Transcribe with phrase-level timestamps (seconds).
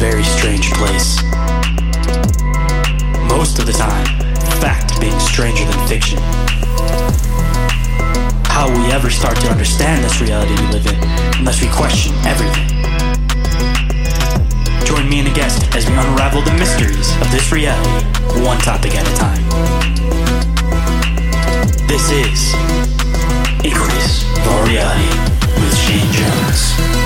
[0.00, 1.22] very strange place.
[3.28, 4.06] Most of the time,
[4.56, 6.18] fact being stranger than fiction.
[8.48, 10.96] How we ever start to understand this reality we live in
[11.38, 12.66] unless we question everything?
[14.86, 18.06] Join me and a guest as we unravel the mysteries of this reality,
[18.42, 19.44] one topic at a time.
[21.86, 22.54] This is
[24.40, 25.08] of Our Reality
[25.60, 26.99] with Shayn Jones.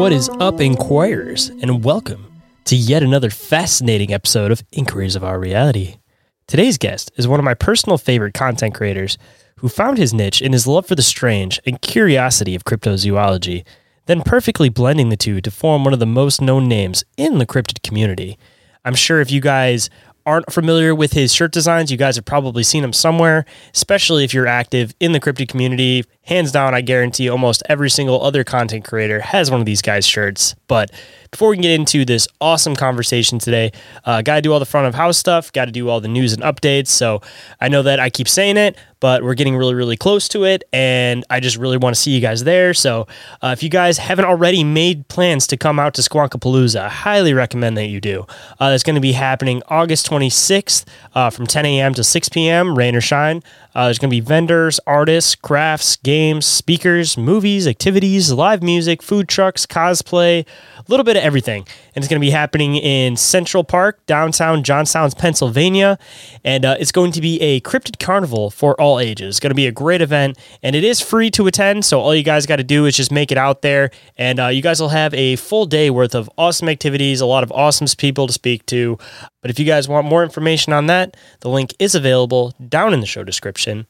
[0.00, 5.38] What is up, Inquirers, and welcome to yet another fascinating episode of Inquiries of Our
[5.38, 5.96] Reality.
[6.46, 9.18] Today's guest is one of my personal favorite content creators
[9.56, 13.62] who found his niche in his love for the strange and curiosity of cryptozoology,
[14.06, 17.44] then perfectly blending the two to form one of the most known names in the
[17.44, 18.38] cryptid community.
[18.86, 19.90] I'm sure if you guys
[20.24, 24.32] aren't familiar with his shirt designs, you guys have probably seen him somewhere, especially if
[24.32, 26.04] you're active in the cryptid community.
[26.24, 30.06] Hands down, I guarantee almost every single other content creator has one of these guys'
[30.06, 30.54] shirts.
[30.68, 30.90] But
[31.30, 33.72] before we can get into this awesome conversation today,
[34.04, 36.08] uh, got to do all the front of house stuff, got to do all the
[36.08, 36.88] news and updates.
[36.88, 37.22] So
[37.60, 40.62] I know that I keep saying it, but we're getting really, really close to it.
[40.72, 42.74] And I just really want to see you guys there.
[42.74, 43.06] So
[43.42, 47.32] uh, if you guys haven't already made plans to come out to Squonkapalooza, I highly
[47.32, 48.26] recommend that you do.
[48.58, 50.84] Uh, that's going to be happening August 26th
[51.14, 51.94] uh, from 10 a.m.
[51.94, 53.42] to 6 p.m., rain or shine.
[53.74, 59.28] Uh, there's going to be vendors, artists, crafts, games, speakers, movies, activities, live music, food
[59.28, 60.44] trucks, cosplay,
[60.90, 61.66] little bit of everything.
[61.94, 65.98] And it's going to be happening in Central Park, downtown Johnstown, Pennsylvania.
[66.44, 69.28] And uh, it's going to be a cryptid carnival for all ages.
[69.28, 71.84] It's going to be a great event, and it is free to attend.
[71.84, 74.46] So all you guys got to do is just make it out there, and uh,
[74.48, 77.86] you guys will have a full day worth of awesome activities, a lot of awesome
[77.96, 78.98] people to speak to.
[79.42, 83.00] But if you guys want more information on that, the link is available down in
[83.00, 83.86] the show description.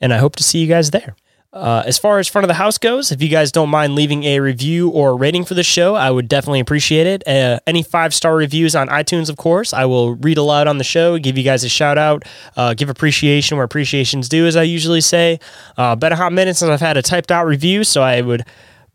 [0.00, 1.16] And I hope to see you guys there.
[1.52, 4.24] Uh, as far as front of the house goes, if you guys don't mind leaving
[4.24, 7.26] a review or rating for the show, I would definitely appreciate it.
[7.26, 10.84] Uh, any five star reviews on iTunes, of course, I will read aloud on the
[10.84, 12.24] show, give you guys a shout out,
[12.56, 15.40] uh, give appreciation where appreciation's due, as I usually say.
[15.76, 18.44] Uh, been a hot minute since I've had a typed out review, so I would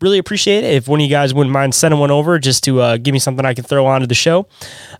[0.02, 2.80] really appreciate it if one of you guys wouldn't mind sending one over just to
[2.80, 4.46] uh, give me something I can throw onto the show.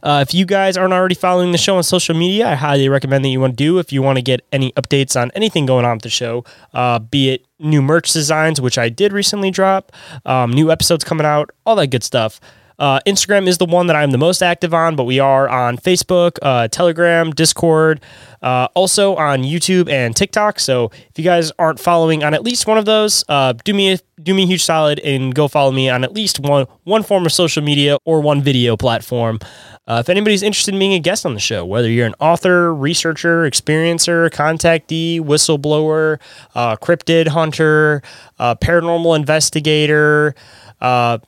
[0.02, 3.24] Uh, if you guys aren't already following the show on social media, I highly recommend
[3.24, 3.78] that you want to do.
[3.78, 7.00] If you want to get any updates on anything going on with the show, uh,
[7.00, 9.92] be it new merch designs, which I did recently drop,
[10.24, 12.40] um, new episodes coming out, all that good stuff.
[12.78, 15.76] Uh, Instagram is the one that I'm the most active on, but we are on
[15.76, 18.00] Facebook, uh, Telegram, Discord,
[18.42, 20.58] uh, also on YouTube and TikTok.
[20.58, 23.92] So if you guys aren't following on at least one of those, uh, do me
[23.92, 27.02] a, do me a huge solid and go follow me on at least one one
[27.02, 29.38] form of social media or one video platform.
[29.86, 32.72] Uh, if anybody's interested in being a guest on the show, whether you're an author,
[32.72, 36.20] researcher, experiencer, contactee, whistleblower,
[36.54, 38.00] uh, cryptid hunter,
[38.38, 40.34] paranormal investigator,
[40.80, 41.18] uh,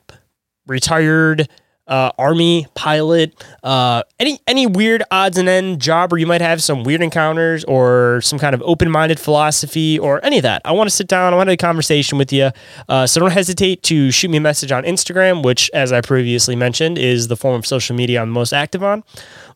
[0.67, 1.49] retired
[1.87, 6.63] uh, army pilot, uh, any any weird odds and end job where you might have
[6.63, 10.63] some weird encounters or some kind of open minded philosophy or any of that.
[10.65, 11.33] I want to sit down.
[11.33, 12.51] I want to have a conversation with you.
[12.89, 16.57] Uh, so don't hesitate to shoot me a message on Instagram, which, as I previously
[16.57, 19.05] mentioned, is the form of social media I'm most active on.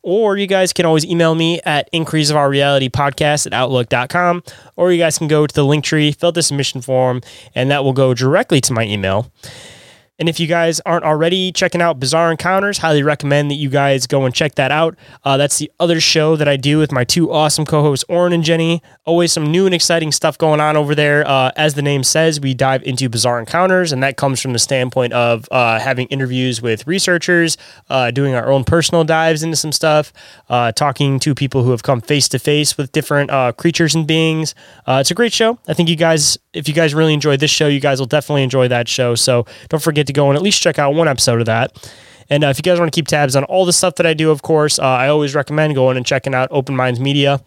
[0.02, 4.42] Or you guys can always email me at inquiries of our reality podcast at outlook.com.
[4.76, 7.22] Or you guys can go to the link tree, fill out the submission form,
[7.54, 9.32] and that will go directly to my email.
[10.18, 14.08] And if you guys aren't already checking out Bizarre Encounters, highly recommend that you guys
[14.08, 14.96] go and check that out.
[15.22, 18.32] Uh, that's the other show that I do with my two awesome co hosts, Orin
[18.32, 18.82] and Jennie.
[19.04, 21.24] Always some new and exciting stuff going on over there.
[21.24, 24.58] Uh, as the name says, we dive into Bizarre Encounters, and that comes from the
[24.58, 27.56] standpoint of uh, having interviews with researchers,
[27.88, 30.12] uh, doing our own personal dives into some stuff,
[30.48, 34.08] uh, talking to people who have come face to face with different uh, creatures and
[34.08, 34.56] beings.
[34.88, 35.60] it's a great show.
[35.68, 38.42] I think you guys, if you guys really enjoy this show, you guys will definitely
[38.42, 39.14] enjoy that show.
[39.14, 41.90] So don't forget to go and at least check out one episode of that.
[42.28, 44.12] And uh, if you guys want to keep tabs on all the stuff that I
[44.12, 47.40] do, of course, uh, I always recommend going and checking out Open Minds Media.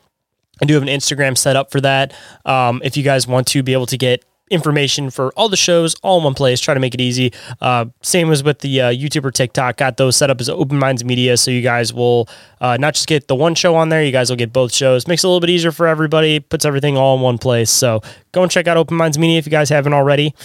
[0.62, 2.14] I do have an Instagram set up for that.
[2.46, 5.96] Um, if you guys want to be able to get information for all the shows
[6.04, 6.60] all in one place.
[6.60, 7.34] Try to make it easy.
[7.60, 9.78] Uh, same as with the uh, YouTube or TikTok.
[9.78, 13.08] Got those set up as Open Minds Media, so you guys will uh, not just
[13.08, 14.04] get the one show on there.
[14.04, 15.08] You guys will get both shows.
[15.08, 16.40] Makes it a little bit easier for everybody.
[16.40, 17.72] Puts everything all in one place.
[17.72, 18.02] So
[18.34, 20.36] go and check out Open Minds Media if you guys haven't already.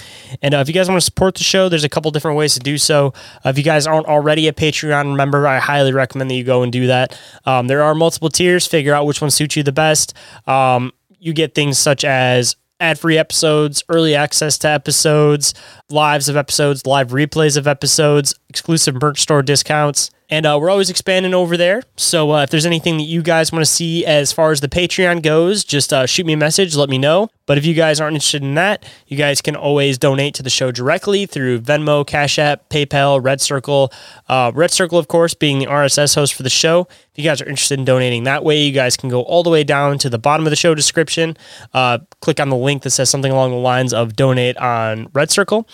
[0.40, 2.54] And uh, if you guys want to support the show, there's a couple different ways
[2.54, 3.12] to do so.
[3.44, 6.62] Uh, if you guys aren't already a Patreon member, I highly recommend that you go
[6.62, 7.18] and do that.
[7.44, 8.66] Um, there are multiple tiers.
[8.66, 10.14] Figure out which one suits you the best.
[10.46, 15.54] Um, you get things such as ad free episodes, early access to episodes,
[15.90, 20.10] lives of episodes, live replays of episodes, exclusive merch store discounts.
[20.28, 21.82] And uh, we're always expanding over there.
[21.96, 24.68] So uh, if there's anything that you guys want to see as far as the
[24.68, 27.30] Patreon goes, just uh, shoot me a message, let me know.
[27.46, 30.50] But if you guys aren't interested in that, you guys can always donate to the
[30.50, 33.92] show directly through Venmo, Cash App, PayPal, Red Circle.
[34.28, 36.88] Uh, Red Circle, of course, being the RSS host for the show.
[37.12, 39.48] If you guys are interested in donating that way, you guys can go all the
[39.48, 41.36] way down to the bottom of the show description.
[41.72, 45.30] Uh, click on the link that says something along the lines of donate on Red
[45.30, 45.66] Circle.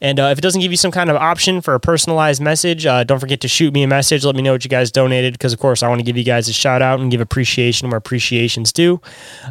[0.00, 2.84] And uh, if it doesn't give you some kind of option for a personalized message,
[2.84, 4.24] uh, don't forget to shoot me a message.
[4.24, 6.24] Let me know what you guys donated because, of course, I want to give you
[6.24, 9.00] guys a shout out and give appreciation where appreciation's due.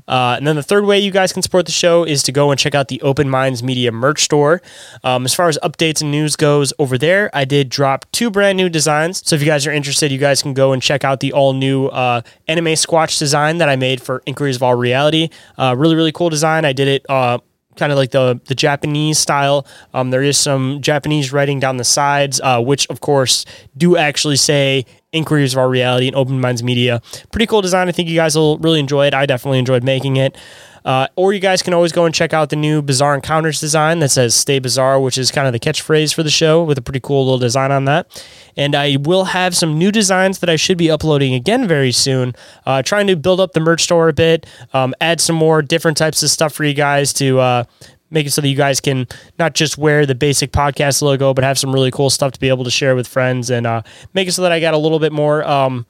[0.07, 2.51] Uh, and then the third way you guys can support the show is to go
[2.51, 4.61] and check out the Open Minds Media merch store.
[5.03, 8.57] Um, as far as updates and news goes over there, I did drop two brand
[8.57, 9.21] new designs.
[9.27, 11.53] So if you guys are interested, you guys can go and check out the all
[11.53, 15.29] new uh, anime squatch design that I made for Inquiries of Our Reality.
[15.57, 16.65] Uh, really, really cool design.
[16.65, 17.37] I did it uh,
[17.79, 19.65] kind of like the the Japanese style.
[19.93, 23.45] Um, there is some Japanese writing down the sides, uh, which of course
[23.77, 27.01] do actually say Inquiries of Our Reality and Open Minds Media.
[27.31, 27.87] Pretty cool design.
[27.87, 29.13] I think you guys will really enjoy it.
[29.13, 30.37] I definitely enjoyed making it.
[30.85, 33.99] Uh, or you guys can always go and check out the new Bizarre Encounters design
[33.99, 36.81] that says Stay Bizarre, which is kind of the catchphrase for the show with a
[36.81, 38.25] pretty cool little design on that.
[38.55, 42.35] And I will have some new designs that I should be uploading again very soon.
[42.65, 45.97] Uh, trying to build up the merch store a bit, um, add some more different
[45.97, 47.63] types of stuff for you guys to uh,
[48.11, 51.43] make it so that you guys can not just wear the basic podcast logo, but
[51.43, 53.81] have some really cool stuff to be able to share with friends and uh,
[54.13, 55.43] make it so that I got a little bit more.
[55.47, 55.85] Um,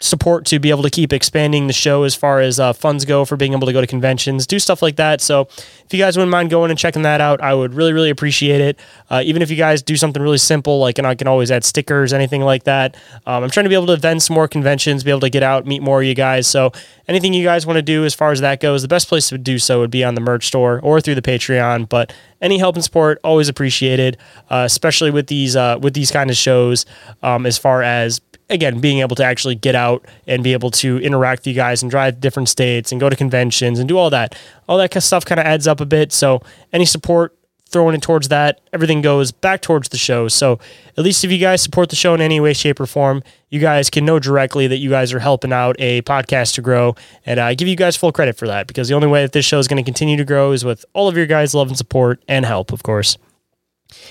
[0.00, 3.24] support to be able to keep expanding the show as far as uh, funds go
[3.24, 5.20] for being able to go to conventions, do stuff like that.
[5.20, 8.10] So if you guys wouldn't mind going and checking that out, I would really, really
[8.10, 8.78] appreciate it.
[9.08, 11.64] Uh, even if you guys do something really simple, like, and I can always add
[11.64, 12.96] stickers, anything like that.
[13.24, 15.44] Um, I'm trying to be able to attend some more conventions, be able to get
[15.44, 16.48] out, meet more of you guys.
[16.48, 16.72] So
[17.08, 19.38] anything you guys want to do as far as that goes, the best place to
[19.38, 21.88] do so would be on the merch store or through the Patreon.
[21.88, 22.12] But
[22.42, 24.18] any help and support always appreciated,
[24.50, 26.84] uh, especially with these uh, with these kind of shows.
[27.22, 28.20] Um, as far as
[28.54, 31.82] again, being able to actually get out and be able to interact with you guys
[31.82, 34.34] and drive different states and go to conventions and do all that.
[34.68, 36.12] All that kind of stuff kind of adds up a bit.
[36.12, 36.40] So
[36.72, 37.36] any support
[37.68, 40.28] throwing it towards that, everything goes back towards the show.
[40.28, 40.60] So
[40.96, 43.58] at least if you guys support the show in any way, shape, or form, you
[43.58, 46.94] guys can know directly that you guys are helping out a podcast to grow.
[47.26, 49.44] And I give you guys full credit for that because the only way that this
[49.44, 51.76] show is going to continue to grow is with all of your guys' love and
[51.76, 53.18] support and help, of course.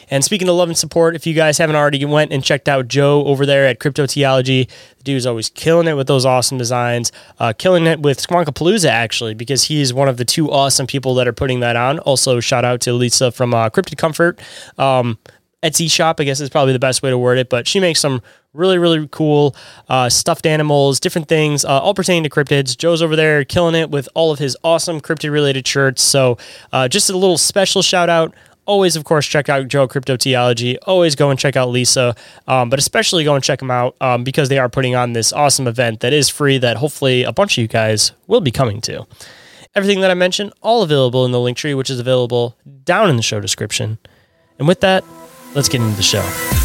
[0.09, 2.87] And speaking of love and support, if you guys haven't already went and checked out
[2.87, 7.53] Joe over there at Cryptoteeology, the dude's always killing it with those awesome designs, uh,
[7.57, 11.33] killing it with Squonkapalooza actually, because he's one of the two awesome people that are
[11.33, 11.99] putting that on.
[11.99, 14.41] Also, shout out to Lisa from uh, Cryptid Comfort.
[14.77, 15.17] Um,
[15.63, 18.01] Etsy shop, I guess is probably the best way to word it, but she makes
[18.01, 18.21] some
[18.53, 19.55] really, really cool
[19.87, 22.77] uh, stuffed animals, different things, uh, all pertaining to cryptids.
[22.77, 26.03] Joe's over there killing it with all of his awesome cryptid related shirts.
[26.03, 26.37] So,
[26.73, 28.35] uh, just a little special shout out
[28.65, 30.77] always, of course, check out Joe Cryptoteeology.
[30.83, 32.15] Always go and check out Lisa,
[32.47, 35.33] um, but especially go and check them out um, because they are putting on this
[35.33, 38.81] awesome event that is free that hopefully a bunch of you guys will be coming
[38.81, 39.05] to.
[39.75, 43.17] Everything that I mentioned, all available in the link tree, which is available down in
[43.17, 43.97] the show description.
[44.59, 45.03] And with that,
[45.55, 46.62] let's get into the show.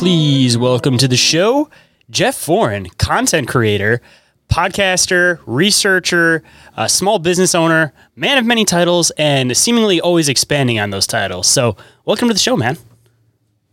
[0.00, 1.68] Please welcome to the show
[2.08, 4.00] Jeff Foran, content creator,
[4.48, 6.42] podcaster, researcher,
[6.74, 11.48] a small business owner, man of many titles, and seemingly always expanding on those titles.
[11.48, 11.76] So,
[12.06, 12.78] welcome to the show, man.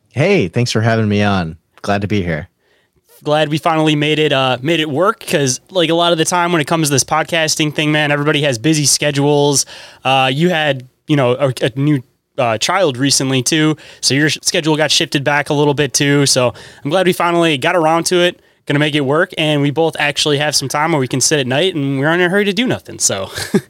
[0.10, 1.58] Hey, thanks for having me on.
[1.82, 2.50] Glad to be here.
[3.24, 6.26] Glad we finally made it uh, made it work because like a lot of the
[6.26, 9.66] time when it comes to this podcasting thing, man, everybody has busy schedules.
[10.04, 12.04] Uh, you had you know a, a new
[12.38, 16.26] uh, child recently too, so your schedule got shifted back a little bit too.
[16.26, 16.54] So
[16.84, 18.42] I'm glad we finally got around to it.
[18.66, 21.22] Going to make it work, and we both actually have some time where we can
[21.22, 23.00] sit at night, and we're not in a hurry to do nothing.
[23.00, 23.30] So.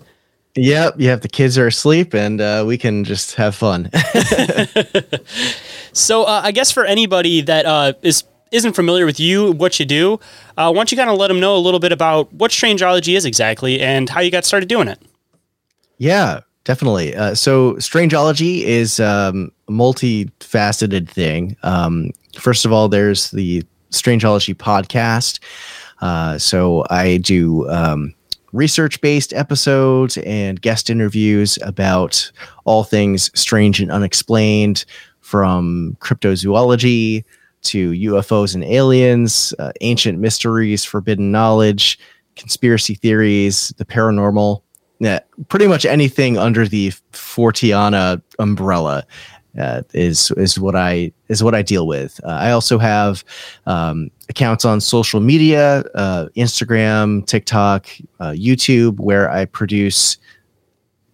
[0.57, 3.91] Yep, you have the kids are asleep, and uh, we can just have fun.
[5.93, 9.85] so uh, I guess for anybody that uh, is isn't familiar with you, what you
[9.85, 10.19] do,
[10.57, 13.15] uh, why don't you kind of let them know a little bit about what Strangeology
[13.15, 14.99] is exactly and how you got started doing it?
[15.99, 17.15] Yeah, definitely.
[17.15, 21.55] Uh, so, Strangeology is um, a multifaceted thing.
[21.63, 25.39] Um, first of all, there's the Strangeology podcast.
[26.01, 28.13] Uh, so, I do um,
[28.51, 32.29] research based episodes and guest interviews about
[32.65, 34.83] all things strange and unexplained
[35.21, 37.23] from cryptozoology
[37.61, 41.97] to UFOs and aliens, uh, ancient mysteries, forbidden knowledge,
[42.35, 44.63] conspiracy theories, the paranormal.
[44.99, 49.05] Yeah, pretty much anything under the Forteana umbrella
[49.57, 52.19] uh, is is what I is what I deal with.
[52.23, 53.23] Uh, I also have
[53.65, 57.87] um, accounts on social media, uh, Instagram, TikTok,
[58.19, 60.17] uh, YouTube, where I produce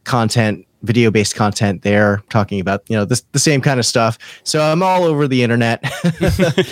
[0.03, 4.17] content, video based content there, talking about you know this, the same kind of stuff.
[4.43, 5.83] So I'm all over the internet.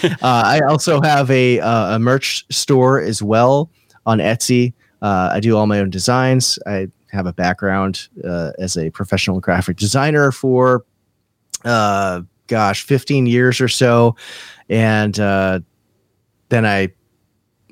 [0.03, 3.69] uh, I also have a uh, a merch store as well
[4.05, 4.73] on Etsy.
[5.01, 6.59] Uh, I do all my own designs.
[6.67, 10.85] I have a background uh, as a professional graphic designer for
[11.65, 14.15] uh, gosh, 15 years or so,
[14.69, 15.59] and uh,
[16.49, 16.89] then I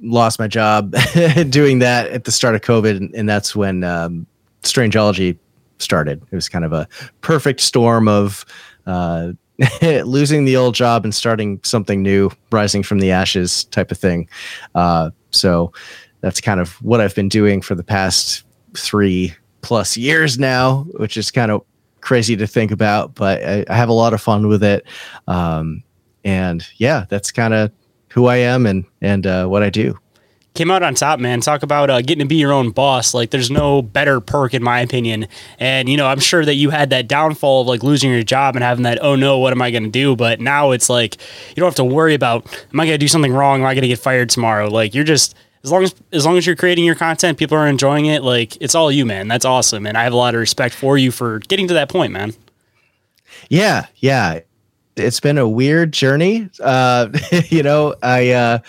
[0.01, 0.95] lost my job
[1.49, 4.25] doing that at the start of COVID, and, and that's when um,
[4.63, 5.37] Strangeology
[5.79, 6.21] started.
[6.31, 6.87] It was kind of a
[7.21, 8.45] perfect storm of
[8.85, 9.33] uh,
[9.81, 14.29] losing the old job and starting something new, rising from the ashes type of thing.
[14.75, 15.73] Uh, so
[16.21, 18.43] that's kind of what I've been doing for the past
[18.75, 21.63] three plus years now, which is kind of
[22.01, 24.85] crazy to think about, but I, I have a lot of fun with it.
[25.27, 25.83] Um,
[26.23, 27.71] and yeah, that's kind of
[28.09, 29.97] who I am and and uh, what I do.
[30.55, 31.41] Came out on top, man.
[31.41, 33.13] Talk about uh, getting to be your own boss.
[33.13, 35.27] Like, there's no better perk, in my opinion.
[35.59, 38.55] And you know, I'm sure that you had that downfall of like losing your job
[38.55, 40.15] and having that, oh no, what am I going to do?
[40.15, 41.15] But now it's like
[41.49, 43.61] you don't have to worry about, am I going to do something wrong?
[43.61, 44.69] Am I going to get fired tomorrow?
[44.69, 47.67] Like, you're just as long as as long as you're creating your content, people are
[47.67, 48.23] enjoying it.
[48.23, 49.27] Like it's all you, man.
[49.27, 51.89] That's awesome, and I have a lot of respect for you for getting to that
[51.89, 52.33] point, man.
[53.49, 54.39] Yeah, yeah.
[54.95, 56.49] It's been a weird journey.
[56.59, 57.09] Uh,
[57.49, 58.59] you know, I uh,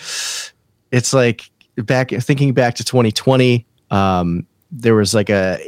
[0.91, 3.65] it's like back thinking back to 2020.
[3.89, 5.59] Um, there was like a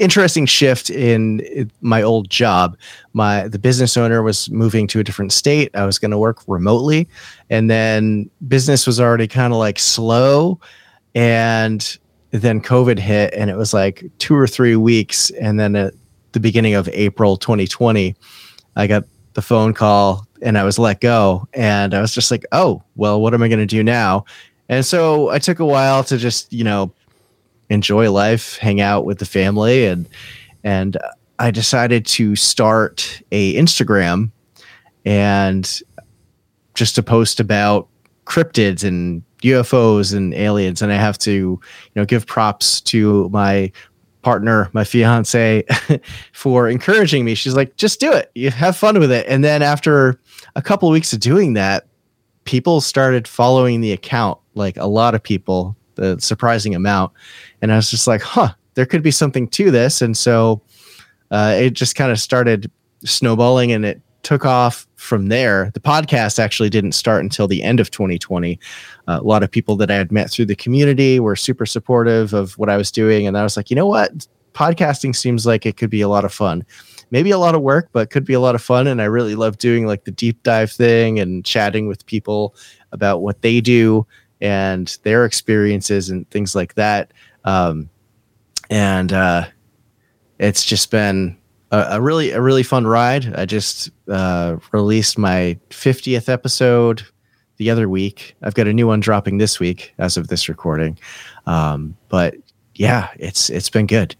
[0.00, 2.76] interesting shift in my old job.
[3.12, 5.70] My the business owner was moving to a different state.
[5.74, 7.08] I was going to work remotely,
[7.50, 10.60] and then business was already kind of like slow,
[11.14, 11.98] and
[12.30, 15.94] then COVID hit, and it was like two or three weeks, and then at
[16.32, 18.14] the beginning of April 2020,
[18.76, 22.44] I got the phone call and I was let go, and I was just like,
[22.52, 24.24] oh well, what am I going to do now?
[24.68, 26.92] And so I took a while to just you know
[27.70, 30.08] enjoy life, hang out with the family, and
[30.62, 30.98] and
[31.38, 34.30] I decided to start a Instagram
[35.06, 35.80] and
[36.74, 37.88] just to post about
[38.26, 40.82] cryptids and UFOs and aliens.
[40.82, 41.60] And I have to, you
[41.96, 43.72] know, give props to my
[44.22, 45.64] partner, my fiance,
[46.32, 47.34] for encouraging me.
[47.34, 48.30] She's like, just do it.
[48.34, 49.26] You have fun with it.
[49.26, 50.20] And then after
[50.56, 51.86] a couple of weeks of doing that,
[52.44, 57.12] people started following the account, like a lot of people, the surprising amount.
[57.60, 60.00] And I was just like, huh, there could be something to this.
[60.00, 60.62] And so
[61.30, 62.70] uh, it just kind of started
[63.04, 65.70] snowballing and it took off from there.
[65.74, 68.58] The podcast actually didn't start until the end of 2020.
[69.08, 72.32] Uh, a lot of people that I had met through the community were super supportive
[72.32, 73.26] of what I was doing.
[73.26, 74.26] And I was like, you know what?
[74.54, 76.64] Podcasting seems like it could be a lot of fun.
[77.10, 78.86] Maybe a lot of work, but could be a lot of fun.
[78.86, 82.54] And I really love doing like the deep dive thing and chatting with people
[82.92, 84.06] about what they do
[84.40, 87.12] and their experiences and things like that.
[87.44, 87.90] Um,
[88.68, 89.46] and uh,
[90.38, 91.36] it's just been
[91.70, 93.32] a, a, really a really fun ride.
[93.34, 97.04] I just uh, released my 50th episode
[97.56, 98.34] the other week.
[98.42, 100.98] I've got a new one dropping this week as of this recording.
[101.46, 102.34] Um, but
[102.74, 104.16] yeah, it's it's been good.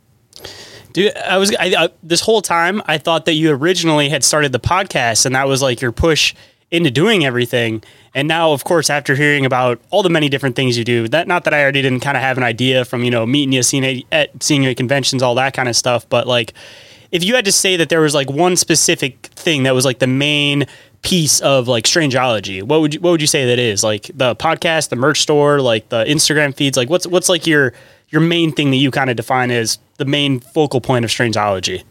[0.92, 4.52] Dude, I was I, I, this whole time I thought that you originally had started
[4.52, 6.34] the podcast and that was like your push
[6.70, 7.82] into doing everything.
[8.14, 11.28] And now, of course, after hearing about all the many different things you do, that
[11.28, 13.62] not that I already didn't kind of have an idea from you know meeting you,
[13.62, 16.08] seeing at seeing you at conventions, all that kind of stuff.
[16.08, 16.52] But like,
[17.12, 19.98] if you had to say that there was like one specific thing that was like
[19.98, 20.66] the main
[21.02, 23.82] piece of like strangeology, what would you what would you say that is?
[23.82, 26.76] Like the podcast, the merch store, like the Instagram feeds.
[26.76, 27.72] Like what's what's like your
[28.08, 31.84] your main thing that you kind of define as the main focal point of strangeology?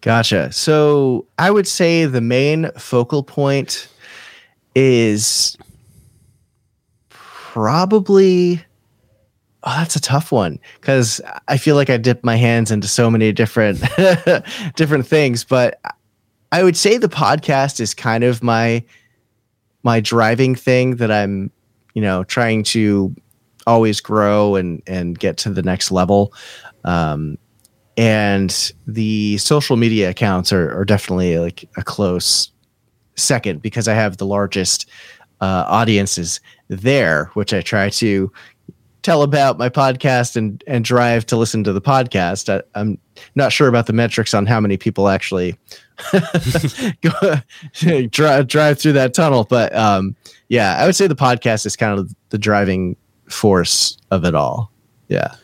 [0.00, 0.50] Gotcha.
[0.52, 3.88] So I would say the main focal point
[4.74, 5.58] is
[7.08, 8.64] probably
[9.64, 13.10] oh that's a tough one because i feel like i dip my hands into so
[13.10, 13.80] many different
[14.76, 15.80] different things but
[16.52, 18.82] i would say the podcast is kind of my
[19.82, 21.50] my driving thing that i'm
[21.94, 23.14] you know trying to
[23.66, 26.32] always grow and and get to the next level
[26.84, 27.36] um
[28.00, 32.50] and the social media accounts are, are definitely like a close
[33.14, 34.88] second because I have the largest
[35.42, 38.32] uh, audiences there, which I try to
[39.02, 42.48] tell about my podcast and and drive to listen to the podcast.
[42.48, 42.96] I, I'm
[43.34, 45.58] not sure about the metrics on how many people actually
[47.02, 47.34] go,
[48.08, 50.16] drive drive through that tunnel, but um,
[50.48, 52.96] yeah, I would say the podcast is kind of the driving
[53.28, 54.72] force of it all.
[55.08, 55.34] Yeah.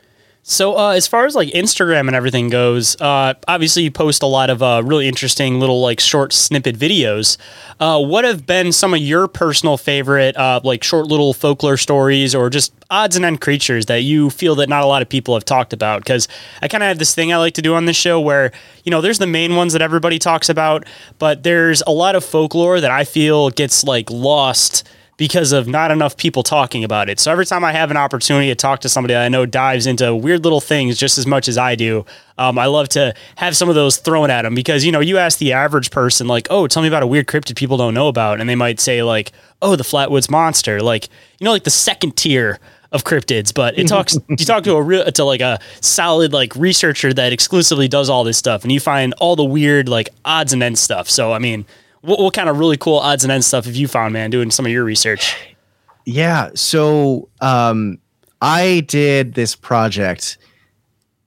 [0.49, 4.27] So, uh, as far as like Instagram and everything goes, uh, obviously you post a
[4.27, 7.37] lot of uh, really interesting little like short snippet videos.
[7.81, 12.33] Uh, what have been some of your personal favorite uh, like short little folklore stories
[12.33, 15.35] or just odds and end creatures that you feel that not a lot of people
[15.35, 16.03] have talked about?
[16.03, 16.29] Because
[16.63, 18.53] I kind of have this thing I like to do on this show where
[18.85, 20.87] you know there's the main ones that everybody talks about,
[21.19, 24.85] but there's a lot of folklore that I feel gets like lost
[25.17, 27.19] because of not enough people talking about it.
[27.19, 29.87] So every time I have an opportunity to talk to somebody that I know dives
[29.87, 32.05] into weird little things just as much as I do,
[32.37, 35.17] um, I love to have some of those thrown at them because you know you
[35.17, 38.09] ask the average person like, "Oh, tell me about a weird cryptid people don't know
[38.09, 39.33] about," and they might say like,
[39.63, 41.09] "Oh, the Flatwoods monster," like
[41.39, 42.59] you know, like the second tier
[42.93, 46.55] of cryptids, but it talks you talk to a real to like a solid like
[46.57, 50.53] researcher that exclusively does all this stuff and you find all the weird like odds
[50.53, 51.09] and ends stuff.
[51.09, 51.65] So I mean,
[52.07, 54.51] what, what kind of really cool odds and ends stuff have you found, man, doing
[54.51, 55.37] some of your research?
[56.05, 56.51] Yeah.
[56.55, 57.99] So um,
[58.41, 60.39] I did this project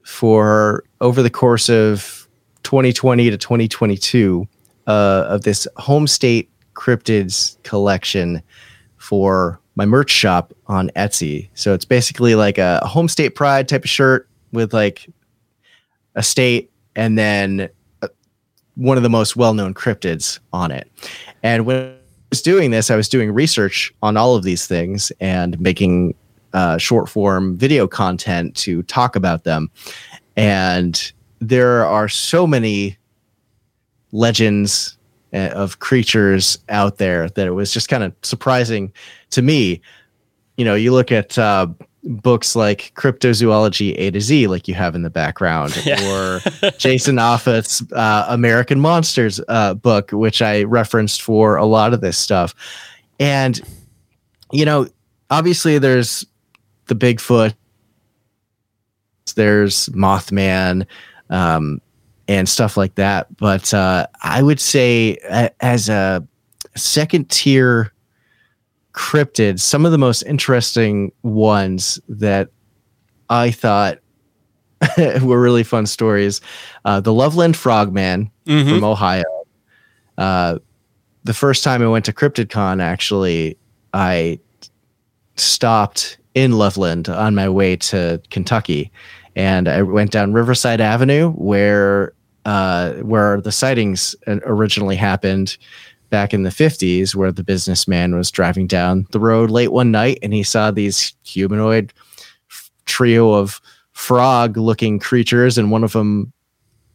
[0.03, 2.27] for over the course of
[2.63, 4.47] 2020 to 2022
[4.87, 8.41] uh, of this home state cryptids collection
[8.97, 11.49] for my merch shop on Etsy.
[11.53, 15.07] So it's basically like a home state pride type of shirt with like
[16.15, 17.69] a state and then
[18.79, 20.89] one of the most well-known cryptids on it.
[21.43, 21.95] And when I
[22.29, 26.15] was doing this, I was doing research on all of these things and making
[26.53, 29.69] uh, short form video content to talk about them.
[30.37, 32.97] And there are so many
[34.13, 34.97] legends
[35.33, 38.93] uh, of creatures out there that it was just kind of surprising
[39.31, 39.81] to me.
[40.55, 41.67] You know, you look at uh,
[42.03, 46.01] books like cryptozoology A to Z, like you have in the background, yeah.
[46.11, 46.39] or
[46.77, 52.17] Jason Offutt's uh, American Monsters uh, book, which I referenced for a lot of this
[52.17, 52.55] stuff.
[53.19, 53.59] And,
[54.51, 54.87] you know,
[55.29, 56.25] obviously there's
[56.87, 57.53] the Bigfoot,
[59.35, 60.85] there's Mothman,
[61.29, 61.81] um,
[62.27, 63.35] and stuff like that.
[63.37, 65.17] But uh, I would say,
[65.59, 66.25] as a
[66.75, 67.91] second tier
[68.93, 72.49] cryptids, some of the most interesting ones that
[73.29, 73.99] I thought
[75.21, 76.41] were really fun stories.
[76.85, 78.69] Uh, the Loveland Frogman mm-hmm.
[78.69, 79.23] from Ohio.
[80.17, 80.59] Uh,
[81.23, 83.57] the first time I went to CryptidCon, actually,
[83.93, 84.39] I
[85.35, 88.91] stopped in Loveland on my way to Kentucky,
[89.35, 92.13] and I went down Riverside Avenue where
[92.45, 95.57] uh, where the sightings originally happened
[96.09, 100.19] back in the 50s where the businessman was driving down the road late one night
[100.21, 101.93] and he saw these humanoid
[102.49, 103.61] f- trio of
[103.93, 106.31] frog looking creatures and one of them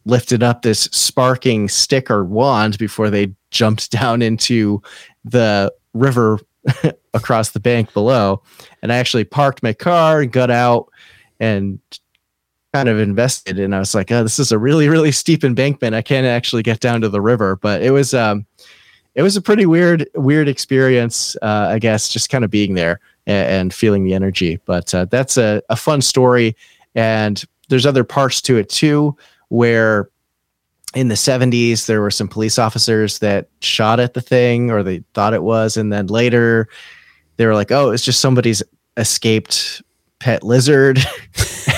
[0.05, 4.81] lifted up this sparking stick or wand before they jumped down into
[5.23, 6.39] the river
[7.13, 8.41] across the bank below.
[8.81, 10.89] And i actually parked my car and got out
[11.39, 11.79] and
[12.73, 15.95] kind of invested and i was like oh this is a really really steep embankment.
[15.95, 17.55] I can't actually get down to the river.
[17.55, 18.45] But it was um
[19.15, 22.99] it was a pretty weird weird experience uh, i guess just kind of being there
[23.27, 24.59] and, and feeling the energy.
[24.65, 26.55] But uh, that's a, a fun story
[26.93, 29.15] and there's other parts to it too
[29.49, 30.09] where
[30.93, 35.03] in the 70s there were some police officers that shot at the thing or they
[35.13, 36.69] thought it was and then later
[37.37, 38.63] they were like oh it's just somebody's
[38.95, 39.81] escaped
[40.19, 40.99] pet lizard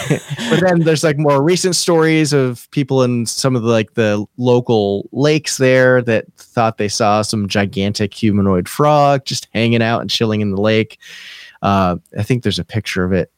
[0.49, 4.25] but then there's like more recent stories of people in some of the like the
[4.37, 10.09] local lakes there that thought they saw some gigantic humanoid frog just hanging out and
[10.09, 10.99] chilling in the lake.
[11.61, 13.31] Uh, I think there's a picture of it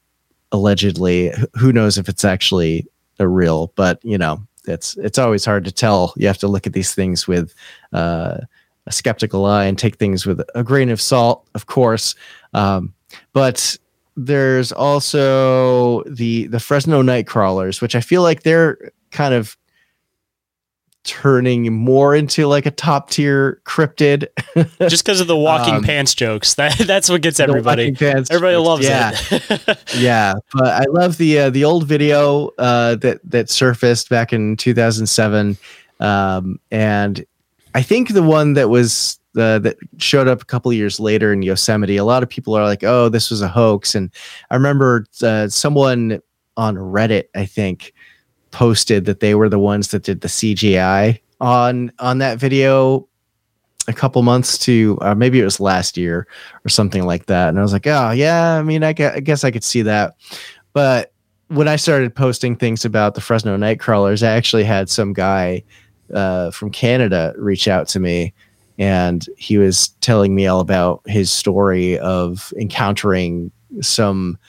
[0.51, 1.31] allegedly.
[1.57, 2.87] Who knows if it's actually
[3.19, 6.13] a real, but you know, it's it's always hard to tell.
[6.17, 7.53] You have to look at these things with
[7.93, 8.37] uh,
[8.85, 12.15] a skeptical eye and take things with a grain of salt, of course.
[12.53, 12.93] Um,
[13.33, 13.77] but
[14.25, 19.55] there's also the the Fresno Nightcrawlers, which I feel like they're kind of
[21.05, 24.27] turning more into like a top tier cryptid.
[24.89, 26.53] Just because of the walking um, pants jokes.
[26.59, 27.95] That that's what gets everybody.
[28.01, 28.67] Everybody jokes.
[28.67, 29.11] loves yeah.
[29.31, 29.83] it.
[29.95, 34.57] yeah, but I love the uh, the old video uh, that that surfaced back in
[34.57, 35.57] 2007,
[36.01, 37.25] um, and
[37.73, 41.41] I think the one that was uh, that showed up a couple years later in
[41.41, 41.97] Yosemite.
[41.97, 44.11] A lot of people are like, "Oh, this was a hoax," and
[44.49, 46.21] I remember uh, someone
[46.57, 47.93] on Reddit, I think,
[48.51, 53.07] posted that they were the ones that did the CGI on on that video
[53.87, 56.27] a couple months to uh, maybe it was last year
[56.63, 57.49] or something like that.
[57.49, 59.81] And I was like, oh yeah, I mean, I guess, I guess I could see
[59.81, 60.15] that.
[60.73, 61.11] But
[61.47, 65.63] when I started posting things about the Fresno Nightcrawlers, I actually had some guy
[66.13, 68.33] uh, from Canada reach out to me,
[68.79, 74.39] and he was telling me all about his story of encountering some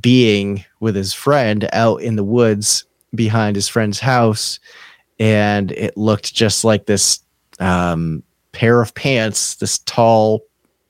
[0.00, 4.60] being with his friend out in the woods behind his friend's house,
[5.18, 7.20] and it looked just like this
[7.58, 8.22] um,
[8.52, 10.42] pair of pants, this tall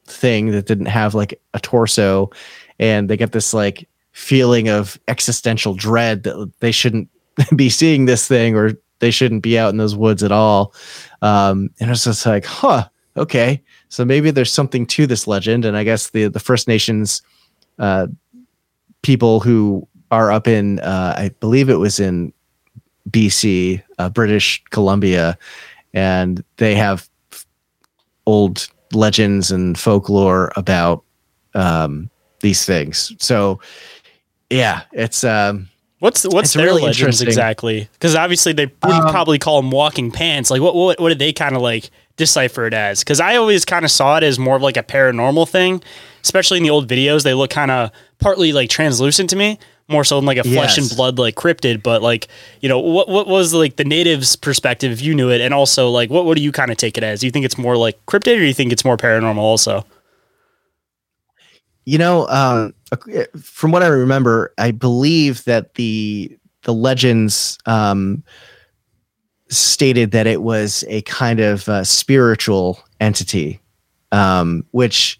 [0.06, 2.30] thing that didn't have like a torso,
[2.80, 7.08] and they get this like feeling of existential dread that they shouldn't
[7.56, 10.74] be seeing this thing or they shouldn't be out in those woods at all.
[11.22, 13.62] Um, and it's just like, huh, okay.
[13.88, 15.64] So maybe there's something to this legend.
[15.64, 17.22] And I guess the, the First Nations
[17.78, 18.09] uh,
[19.02, 22.33] people who are up in, uh, I believe it was in
[23.11, 25.38] BC, uh, British Columbia,
[25.94, 27.09] and they have
[28.26, 31.04] old legends and folklore about
[31.54, 33.12] um, these things.
[33.18, 33.61] So,
[34.50, 35.69] yeah, it's um,
[36.00, 37.88] What's what's It's their really legends exactly?
[37.92, 40.50] Because obviously they wouldn't Um, probably call them walking pants.
[40.50, 43.00] Like what what what did they kind of like decipher it as?
[43.00, 45.82] Because I always kind of saw it as more of like a paranormal thing,
[46.22, 47.22] especially in the old videos.
[47.22, 49.58] They look kind of partly like translucent to me,
[49.88, 51.82] more so than like a flesh and blood like cryptid.
[51.82, 52.28] But like
[52.62, 55.90] you know what what was like the natives' perspective if you knew it, and also
[55.90, 57.20] like what what do you kind of take it as?
[57.20, 59.84] Do you think it's more like cryptid, or do you think it's more paranormal also?
[61.90, 62.72] You know, um,
[63.42, 68.22] from what I remember, I believe that the the legends um,
[69.48, 73.59] stated that it was a kind of uh, spiritual entity,
[74.12, 75.18] um, which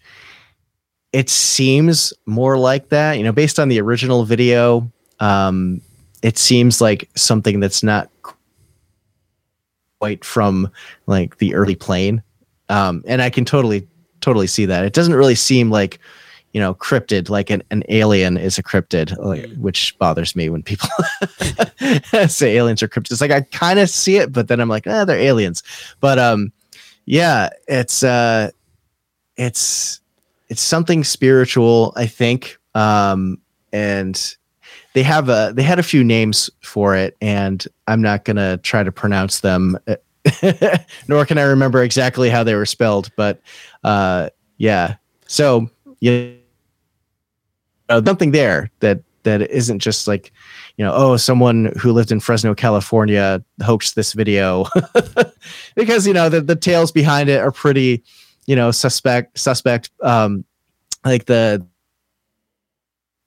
[1.11, 3.17] it seems more like that.
[3.17, 5.81] You know, based on the original video, um,
[6.23, 8.09] it seems like something that's not
[9.99, 10.71] quite from
[11.05, 12.23] like the early plane,
[12.69, 13.85] um, and I can totally
[14.21, 14.85] totally see that.
[14.85, 15.99] It doesn't really seem like
[16.53, 20.63] you know cryptid like an, an alien is a cryptid like, which bothers me when
[20.63, 20.89] people
[22.27, 23.21] say aliens are cryptids.
[23.21, 25.63] Like i kind of see it but then i'm like ah, they're aliens.
[25.99, 26.51] But um
[27.05, 28.51] yeah it's uh
[29.37, 30.01] it's
[30.49, 33.39] it's something spiritual i think um
[33.73, 34.35] and
[34.93, 38.83] they have a they had a few names for it and i'm not gonna try
[38.83, 39.79] to pronounce them
[41.07, 43.41] nor can i remember exactly how they were spelled but
[43.83, 44.29] uh
[44.61, 44.97] yeah.
[45.25, 46.33] So yeah
[47.91, 50.31] uh, something there that that isn't just like
[50.77, 54.65] you know oh someone who lived in fresno california hoaxed this video.
[55.75, 58.03] Because you know the, the tales behind it are pretty
[58.45, 60.45] you know suspect suspect um
[61.03, 61.65] like the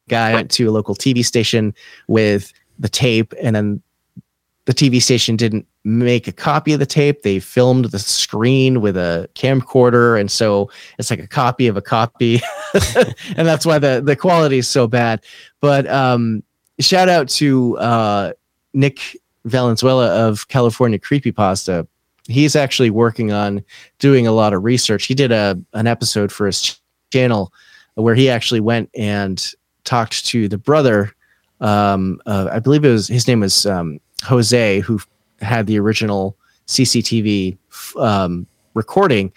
[0.08, 1.74] guy went to a local tv station
[2.06, 3.82] with the tape and then
[4.66, 7.22] the tv station didn't make a copy of the tape.
[7.22, 10.18] They filmed the screen with a camcorder.
[10.18, 12.40] And so it's like a copy of a copy.
[13.36, 15.22] And that's why the the quality is so bad.
[15.60, 16.42] But um
[16.80, 18.32] shout out to uh
[18.72, 21.86] nick valenzuela of california creepypasta.
[22.26, 23.62] He's actually working on
[24.00, 25.06] doing a lot of research.
[25.06, 26.80] He did a an episode for his ch-
[27.12, 27.52] channel
[27.94, 31.14] where he actually went and talked to the brother
[31.60, 34.98] um uh, i believe it was his name was um jose who
[35.40, 37.56] had the original cctv
[37.98, 39.32] um recording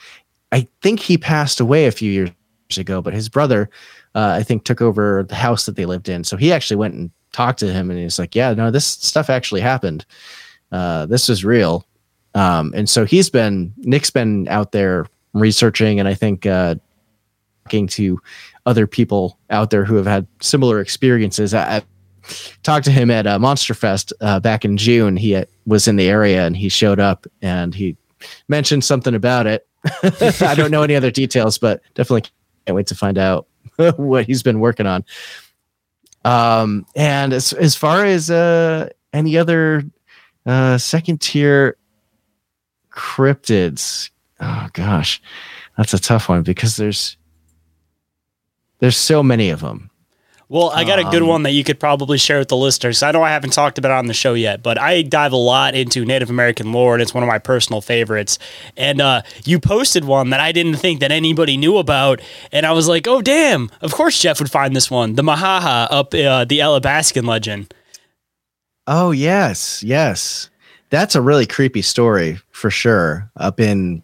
[0.52, 2.32] i think he passed away a few years
[2.78, 3.70] ago but his brother
[4.16, 6.24] uh, i think took over the house that they lived in.
[6.24, 9.30] So he actually went and talked to him and he's like yeah no this stuff
[9.30, 10.06] actually happened.
[10.72, 11.86] Uh, this is real.
[12.36, 16.76] Um, and so he's been nick's been out there researching and i think uh,
[17.68, 18.20] talking to
[18.66, 21.54] other people out there who have had similar experiences.
[21.54, 21.84] I,
[22.64, 25.18] talked to him at uh, monster fest uh, back in june.
[25.18, 27.96] He uh, was in the area and he showed up and he
[28.48, 29.68] mentioned something about it.
[30.42, 32.30] I don't know any other details but definitely
[32.66, 33.48] can't wait to find out
[33.96, 35.06] what he's been working on.
[36.26, 39.84] Um and as, as far as uh any other
[40.46, 41.78] uh second tier
[42.92, 44.10] cryptids
[44.40, 45.22] oh gosh
[45.78, 47.16] that's a tough one because there's
[48.80, 49.90] there's so many of them
[50.50, 53.04] Well, I got a good Um, one that you could probably share with the listeners.
[53.04, 55.38] I know I haven't talked about it on the show yet, but I dive a
[55.38, 58.40] lot into Native American lore, and it's one of my personal favorites.
[58.78, 62.22] And uh, you posted one that I didn't think that anybody knew about,
[62.54, 63.70] and I was like, "Oh, damn!
[63.82, 67.74] Of course Jeff would find this one, the Mahaha up uh, the Alabaskan legend."
[68.88, 70.50] Oh yes, yes.
[70.90, 73.30] That's a really creepy story for sure.
[73.36, 74.02] Up in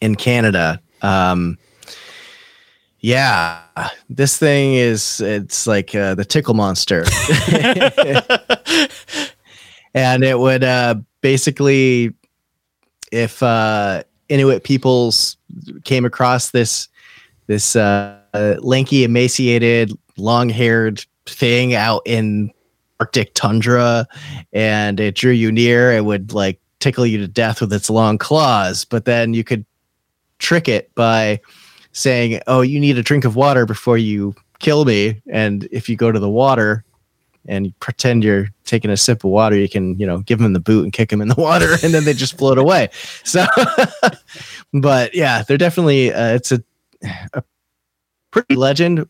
[0.00, 0.80] in Canada.
[1.02, 1.58] Um
[3.08, 3.62] yeah,
[4.10, 7.06] this thing is it's like uh, the tickle monster.
[9.94, 12.12] and it would uh, basically,
[13.10, 15.38] if uh, Inuit peoples
[15.84, 16.88] came across this
[17.46, 18.18] this uh,
[18.60, 22.52] lanky, emaciated, long-haired thing out in
[23.00, 24.06] Arctic tundra,
[24.52, 28.18] and it drew you near, it would like tickle you to death with its long
[28.18, 28.84] claws.
[28.84, 29.64] But then you could
[30.38, 31.40] trick it by
[31.92, 35.96] saying, "Oh, you need a drink of water before you kill me," and if you
[35.96, 36.84] go to the water,
[37.48, 40.60] and pretend you're taking a sip of water, you can, you know, give them the
[40.60, 42.90] boot and kick them in the water, and then they just float away.
[43.24, 43.46] So,
[44.72, 46.62] but yeah, they're definitely uh, it's a,
[47.32, 47.42] a
[48.30, 49.08] pretty legend.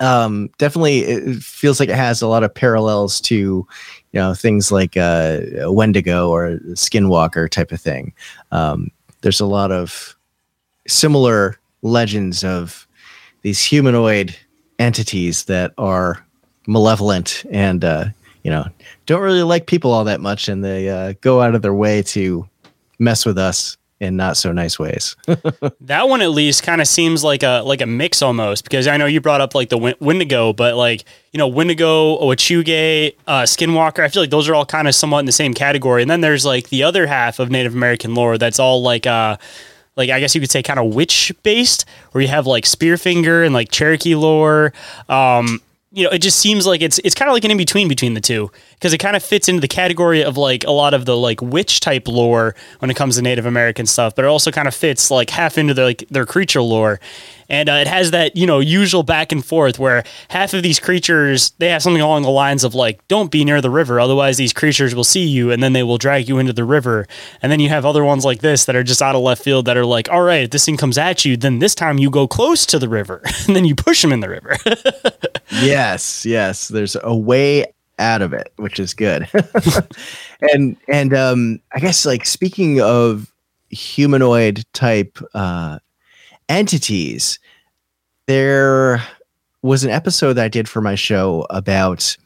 [0.00, 3.66] Um, definitely, it feels like it has a lot of parallels to, you
[4.12, 8.12] know, things like uh, Wendigo or Skinwalker type of thing.
[8.52, 10.16] Um, there's a lot of
[10.86, 12.86] similar legends of
[13.42, 14.36] these humanoid
[14.78, 16.24] entities that are
[16.66, 18.06] malevolent and uh,
[18.42, 18.66] you know
[19.06, 22.02] don't really like people all that much, and they uh, go out of their way
[22.02, 22.48] to
[22.98, 25.16] mess with us in not so nice ways.
[25.80, 28.96] that one at least kind of seems like a like a mix almost because I
[28.96, 34.04] know you brought up like the Wendigo, but like you know Wendigo, Owachuge, uh, Skinwalker.
[34.04, 36.02] I feel like those are all kind of somewhat in the same category.
[36.02, 39.36] And then there's like the other half of Native American lore that's all like uh
[39.98, 43.44] like I guess you could say kind of witch based, where you have like Spearfinger
[43.44, 44.72] and like Cherokee lore.
[45.08, 47.88] Um, you know, it just seems like it's it's kind of like an in between
[47.88, 50.94] between the two because it kind of fits into the category of like a lot
[50.94, 54.28] of the like witch type lore when it comes to Native American stuff, but it
[54.28, 57.00] also kind of fits like half into their like their creature lore
[57.48, 60.78] and uh, it has that you know usual back and forth where half of these
[60.78, 64.36] creatures they have something along the lines of like don't be near the river otherwise
[64.36, 67.06] these creatures will see you and then they will drag you into the river.
[67.42, 69.64] And then you have other ones like this that are just out of left field
[69.66, 72.10] that are like all right if this thing comes at you then this time you
[72.10, 73.22] go close to the river.
[73.48, 74.56] And then you push them in the river.
[75.62, 77.64] Yes yes there's a way
[77.98, 79.28] out of it which is good.
[80.40, 83.32] And and um i guess like speaking of
[83.70, 85.80] humanoid type uh
[86.48, 87.38] entities.
[88.26, 89.02] There
[89.62, 92.16] was an episode that I did for my show about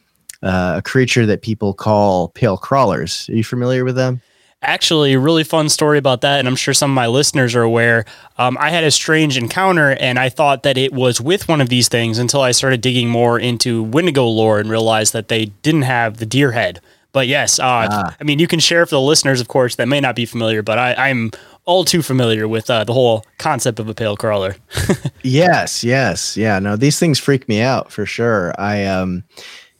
[0.42, 3.28] uh, a creature that people call pale crawlers.
[3.28, 4.20] Are you familiar with them?
[4.64, 8.04] Actually, really fun story about that, and I'm sure some of my listeners are aware.
[8.38, 11.68] Um, I had a strange encounter, and I thought that it was with one of
[11.68, 15.82] these things until I started digging more into Wendigo lore and realized that they didn't
[15.82, 16.80] have the deer head.
[17.11, 18.16] But yes, uh, ah.
[18.20, 20.62] I mean, you can share for the listeners, of course, that may not be familiar,
[20.62, 21.32] but I, I'm
[21.64, 24.57] all too familiar with uh, the whole concept of a pale crawler.
[25.22, 26.59] yes, yes, yeah.
[26.59, 28.53] No, these things freak me out for sure.
[28.59, 29.25] I um,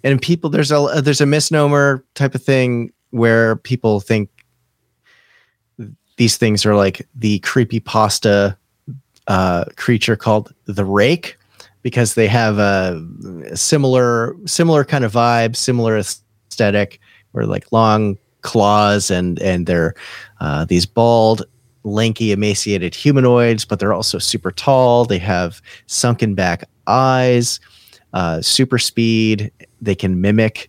[0.05, 4.31] and people there's a there's a misnomer type of thing where people think
[6.17, 8.57] these things are like the creepy pasta
[9.27, 11.39] uh, creature called the rake
[11.83, 13.05] because they have a,
[13.55, 17.01] similar similar kind of vibe, similar aesthetic,
[17.33, 19.95] where like long claws and and they're
[20.41, 21.45] uh, these bald
[21.85, 25.05] lanky, emaciated humanoids, but they're also super tall.
[25.05, 27.61] They have sunken back eyes,
[28.13, 29.51] uh, super speed.
[29.81, 30.69] They can mimic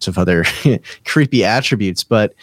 [0.00, 0.44] some other
[1.04, 2.04] creepy attributes.
[2.04, 2.34] But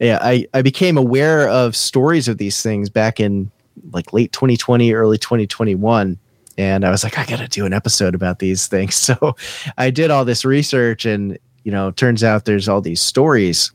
[0.00, 3.50] yeah, I, I became aware of stories of these things back in
[3.92, 6.18] like late 2020, early 2021.
[6.58, 8.94] And I was like, I got to do an episode about these things.
[9.06, 9.36] So
[9.78, 13.70] I did all this research, and, you know, turns out there's all these stories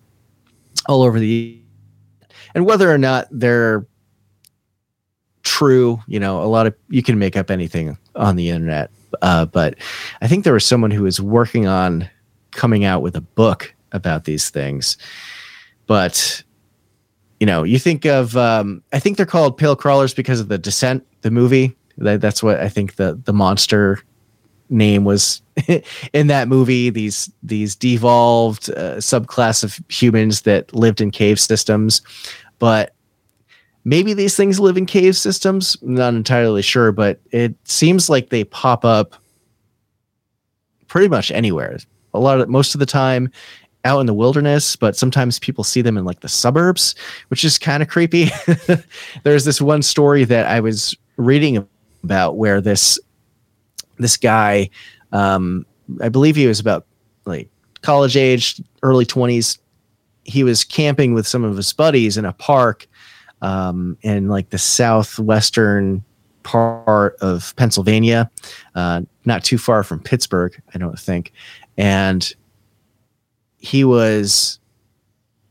[0.87, 1.60] all over the
[2.55, 3.85] and whether or not they're
[5.43, 8.91] true, you know, a lot of you can make up anything on the internet.
[9.21, 9.75] Uh, but
[10.21, 12.09] I think there was someone who was working on
[12.51, 14.97] coming out with a book about these things.
[15.87, 16.43] But
[17.39, 20.57] you know, you think of um, I think they're called pale crawlers because of the
[20.57, 21.75] Descent, the movie.
[21.97, 23.99] That, that's what I think the the monster
[24.69, 25.41] name was
[26.13, 26.89] in that movie.
[26.89, 32.01] These these devolved uh, subclass of humans that lived in cave systems
[32.61, 32.93] but
[33.85, 35.75] maybe these things live in cave systems.
[35.81, 39.15] Not entirely sure, but it seems like they pop up
[40.87, 41.79] pretty much anywhere.
[42.13, 43.31] A lot of most of the time
[43.83, 46.93] out in the wilderness, but sometimes people see them in like the suburbs,
[47.29, 48.29] which is kind of creepy.
[49.23, 51.67] There's this one story that I was reading
[52.03, 52.99] about where this
[53.97, 54.69] this guy,
[55.13, 55.65] um,
[55.99, 56.85] I believe he was about
[57.25, 57.49] like
[57.81, 59.57] college age, early 20s,
[60.23, 62.87] he was camping with some of his buddies in a park
[63.41, 66.03] um, in like the southwestern
[66.43, 68.29] part of Pennsylvania,
[68.75, 71.33] uh, not too far from Pittsburgh, I don't think.
[71.77, 72.33] And
[73.57, 74.59] he was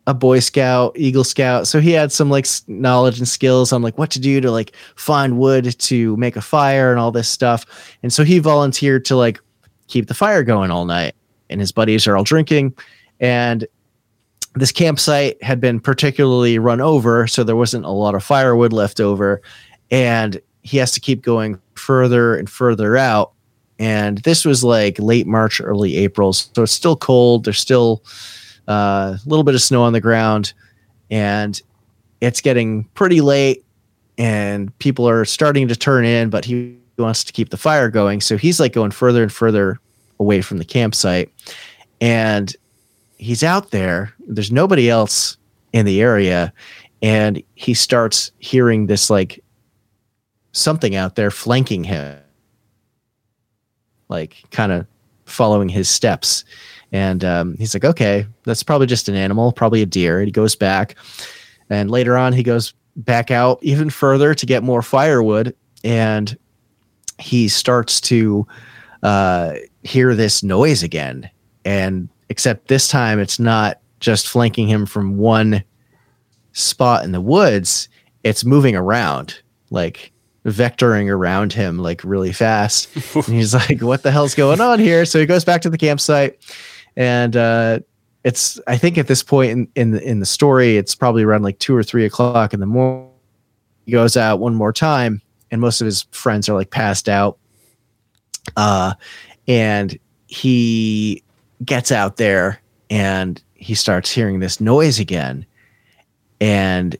[0.06, 3.98] a Boy Scout, Eagle Scout, so he had some like knowledge and skills on like
[3.98, 7.96] what to do to like find wood to make a fire and all this stuff.
[8.02, 9.40] And so he volunteered to like
[9.87, 11.14] keep the fire going all night.
[11.50, 12.74] and his buddies are all drinking.
[13.18, 13.66] And
[14.54, 19.00] this campsite had been particularly run over, so there wasn't a lot of firewood left
[19.00, 19.40] over.
[19.90, 23.32] And he has to keep going further and further out.
[23.78, 26.32] And this was like late March, early April.
[26.32, 27.44] So it's still cold.
[27.44, 28.02] There's still
[28.68, 30.52] uh, a little bit of snow on the ground.
[31.10, 31.60] And
[32.20, 33.64] it's getting pretty late.
[34.18, 38.20] And people are starting to turn in, but he wants to keep the fire going.
[38.20, 39.80] So he's like going further and further
[40.18, 41.32] away from the campsite.
[42.02, 42.54] And
[43.20, 44.14] he's out there.
[44.26, 45.37] There's nobody else
[45.74, 46.52] in the area.
[47.02, 49.44] And he starts hearing this like
[50.52, 52.18] something out there flanking him,
[54.09, 54.87] like kind of
[55.26, 56.44] following his steps.
[56.92, 60.18] And um, he's like, okay, that's probably just an animal, probably a deer.
[60.18, 60.96] And he goes back.
[61.68, 65.54] And later on, he goes back out even further to get more firewood.
[65.85, 66.37] And
[67.18, 68.46] he starts to
[69.02, 71.30] uh, hear this noise again.
[71.66, 75.62] And except this time, it's not just flanking him from one
[76.52, 77.88] spot in the woods,
[78.24, 79.38] it's moving around.
[79.70, 80.12] Like
[80.44, 82.88] vectoring around him like really fast.
[83.14, 85.78] and he's like, "What the hell's going on here?" So he goes back to the
[85.78, 86.38] campsite,
[86.96, 87.80] and uh,
[88.24, 91.42] it's I think at this point in in the, in the story, it's probably around
[91.42, 93.10] like two or three o'clock in the morning.
[93.86, 97.38] He goes out one more time, and most of his friends are like passed out.
[98.56, 98.94] Uh,
[99.46, 101.22] and he
[101.64, 105.46] gets out there and he starts hearing this noise again,
[106.40, 106.96] and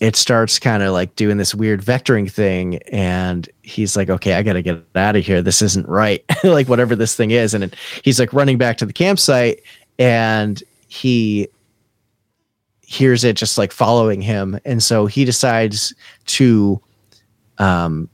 [0.00, 2.76] it starts kind of like doing this weird vectoring thing.
[2.92, 5.42] And he's like okay i gotta get out of here.
[5.42, 6.24] This isn't right.
[6.44, 7.52] Like whatever this thing is.
[7.52, 9.60] And it, he's like running back to the campsite.
[9.98, 11.48] And he
[12.80, 14.58] hears it just like following him.
[14.64, 15.94] And so he decides
[16.26, 16.80] to
[17.58, 18.08] um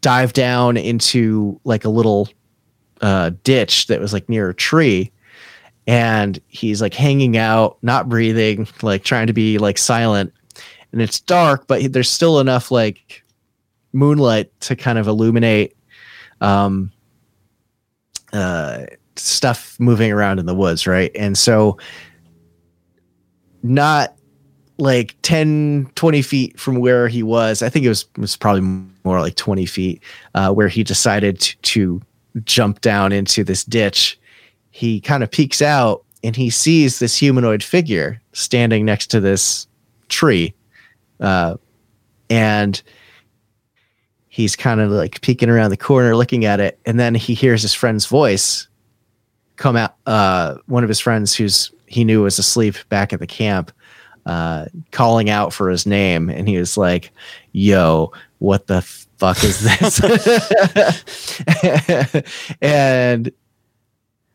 [0.00, 2.28] dive down into like a little
[3.00, 5.12] uh ditch that was like near a tree
[5.88, 10.34] and he's like hanging out, not breathing, like trying to be like silent.
[10.92, 13.24] And it's dark, but there's still enough like
[13.94, 15.74] moonlight to kind of illuminate
[16.42, 16.92] um,
[18.34, 18.84] uh,
[19.16, 21.10] stuff moving around in the woods, right?
[21.14, 21.78] And so,
[23.62, 24.14] not
[24.76, 28.60] like 10 20 feet from where he was i think it was was probably
[29.02, 30.00] more like 20 feet
[30.36, 32.00] uh, where he decided to, to
[32.44, 34.18] jump down into this ditch
[34.78, 39.66] he kind of peeks out and he sees this humanoid figure standing next to this
[40.08, 40.54] tree.
[41.18, 41.56] Uh,
[42.30, 42.80] and
[44.28, 46.78] he's kind of like peeking around the corner looking at it.
[46.86, 48.68] And then he hears his friend's voice
[49.56, 49.96] come out.
[50.06, 53.72] Uh, one of his friends who's he knew was asleep back at the camp,
[54.26, 56.30] uh, calling out for his name.
[56.30, 57.10] And he was like,
[57.50, 58.82] Yo, what the
[59.18, 60.00] fuck is this?
[62.62, 63.32] and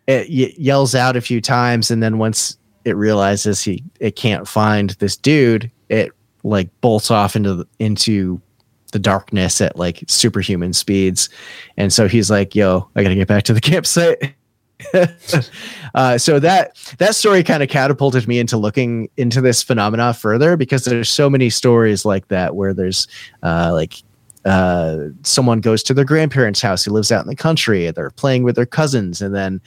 [0.07, 4.91] it yells out a few times and then once it realizes he it can't find
[4.91, 6.11] this dude it
[6.43, 8.41] like bolts off into the, into
[8.91, 11.29] the darkness at like superhuman speeds
[11.77, 14.35] and so he's like yo i gotta get back to the campsite
[15.95, 20.57] uh, so that that story kind of catapulted me into looking into this phenomena further
[20.57, 23.07] because there's so many stories like that where there's
[23.43, 24.03] uh, like
[24.45, 27.89] uh, someone goes to their grandparents' house who lives out in the country.
[27.91, 29.61] They're playing with their cousins, and then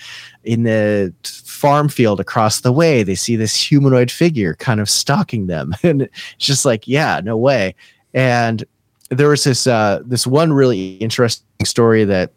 [0.45, 5.47] in the farm field across the way, they see this humanoid figure kind of stalking
[5.47, 7.75] them, and it's just like, yeah, no way.
[8.13, 8.65] And
[9.11, 12.33] there was this uh, this one really interesting story that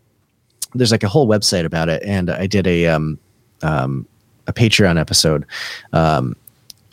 [0.76, 3.20] there's like a whole website about it, and I did a um,
[3.62, 4.08] um,
[4.48, 5.46] a Patreon episode
[5.94, 6.36] um,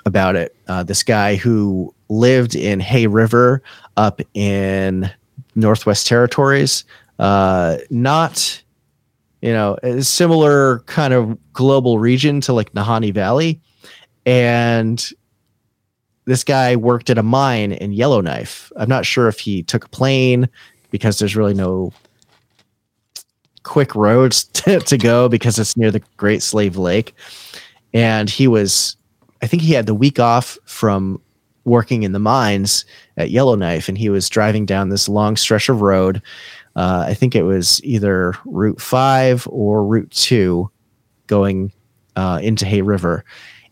[0.04, 0.56] about it.
[0.68, 3.62] Uh, this guy who lived in Hay River
[3.96, 5.10] up in
[5.56, 6.84] Northwest Territories.
[7.18, 8.62] Uh, not,
[9.40, 13.60] you know, a similar kind of global region to like Nahanni Valley.
[14.24, 15.04] And
[16.26, 18.70] this guy worked at a mine in Yellowknife.
[18.76, 20.48] I'm not sure if he took a plane
[20.90, 21.92] because there's really no
[23.62, 27.14] quick roads to, to go because it's near the Great Slave Lake.
[27.94, 28.96] And he was,
[29.40, 31.20] I think he had the week off from
[31.66, 32.86] working in the mines
[33.18, 36.22] at Yellowknife, and he was driving down this long stretch of road.
[36.76, 40.70] Uh, I think it was either Route Five or Route Two,
[41.26, 41.72] going
[42.14, 43.24] uh, into Hay River,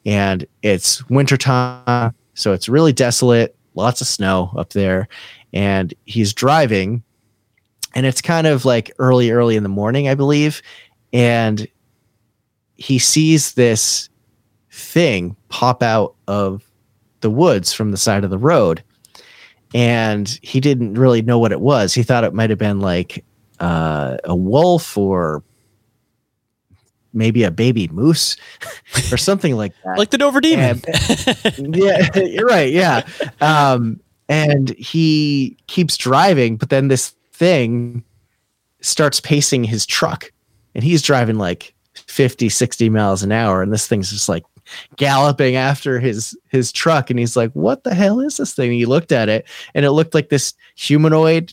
[0.05, 3.57] and it's wintertime, so it's really desolate.
[3.77, 5.09] Lots of snow up there,
[5.53, 7.03] and he's driving,
[7.95, 10.63] and it's kind of like early, early in the morning, I believe,
[11.13, 11.67] and
[12.77, 14.09] he sees this
[14.71, 16.63] thing pop out of
[17.25, 18.85] the woods from the side of the road
[19.75, 23.25] and he didn't really know what it was he thought it might have been like
[23.61, 25.43] uh, a wolf or
[27.15, 28.37] maybe a baby moose
[29.13, 29.97] or something like that.
[29.97, 30.83] Like the Dover Demon.
[31.45, 32.73] And- yeah, you're right.
[32.73, 33.07] Yeah.
[33.41, 38.03] Um, and he keeps driving, but then this thing
[38.81, 40.31] starts pacing his truck
[40.75, 43.63] and he's driving like 50, 60 miles an hour.
[43.63, 44.45] And this thing's just like
[44.97, 47.11] galloping after his his truck.
[47.11, 48.71] And he's like, What the hell is this thing?
[48.71, 51.53] And he looked at it and it looked like this humanoid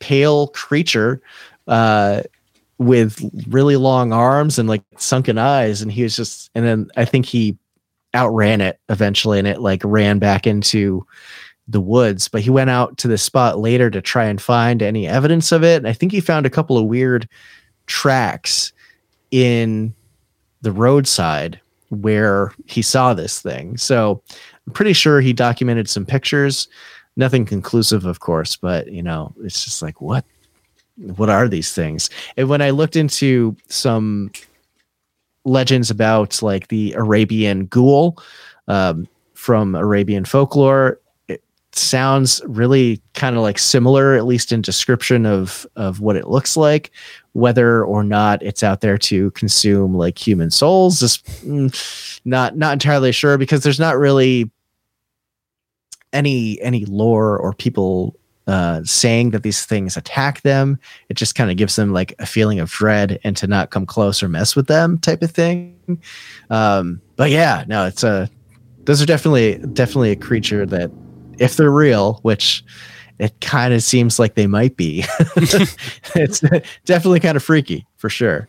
[0.00, 1.22] pale creature
[1.68, 2.22] uh
[2.78, 7.04] with really long arms and like sunken eyes and he was just and then i
[7.04, 7.56] think he
[8.14, 11.06] outran it eventually and it like ran back into
[11.68, 15.06] the woods but he went out to the spot later to try and find any
[15.06, 17.28] evidence of it and i think he found a couple of weird
[17.86, 18.72] tracks
[19.30, 19.94] in
[20.62, 21.60] the roadside
[21.92, 23.76] where he saw this thing.
[23.76, 24.22] So
[24.66, 26.68] i'm pretty sure he documented some pictures.
[27.16, 30.24] Nothing conclusive of course but you know it's just like what
[30.96, 32.08] what are these things?
[32.36, 34.32] And when i looked into some
[35.44, 38.16] legends about like the arabian ghoul
[38.68, 41.00] um, from arabian folklore
[41.74, 46.56] sounds really kind of like similar at least in description of of what it looks
[46.56, 46.90] like
[47.32, 52.74] whether or not it's out there to consume like human souls is mm, not not
[52.74, 54.50] entirely sure because there's not really
[56.12, 58.14] any any lore or people
[58.46, 60.78] uh, saying that these things attack them.
[61.08, 63.86] It just kind of gives them like a feeling of dread and to not come
[63.86, 66.02] close or mess with them type of thing.
[66.50, 68.28] Um, but yeah, no, it's a
[68.84, 70.90] those are definitely definitely a creature that
[71.42, 72.64] if they're real, which
[73.18, 75.04] it kind of seems like they might be,
[76.14, 76.40] it's
[76.84, 78.48] definitely kind of freaky for sure.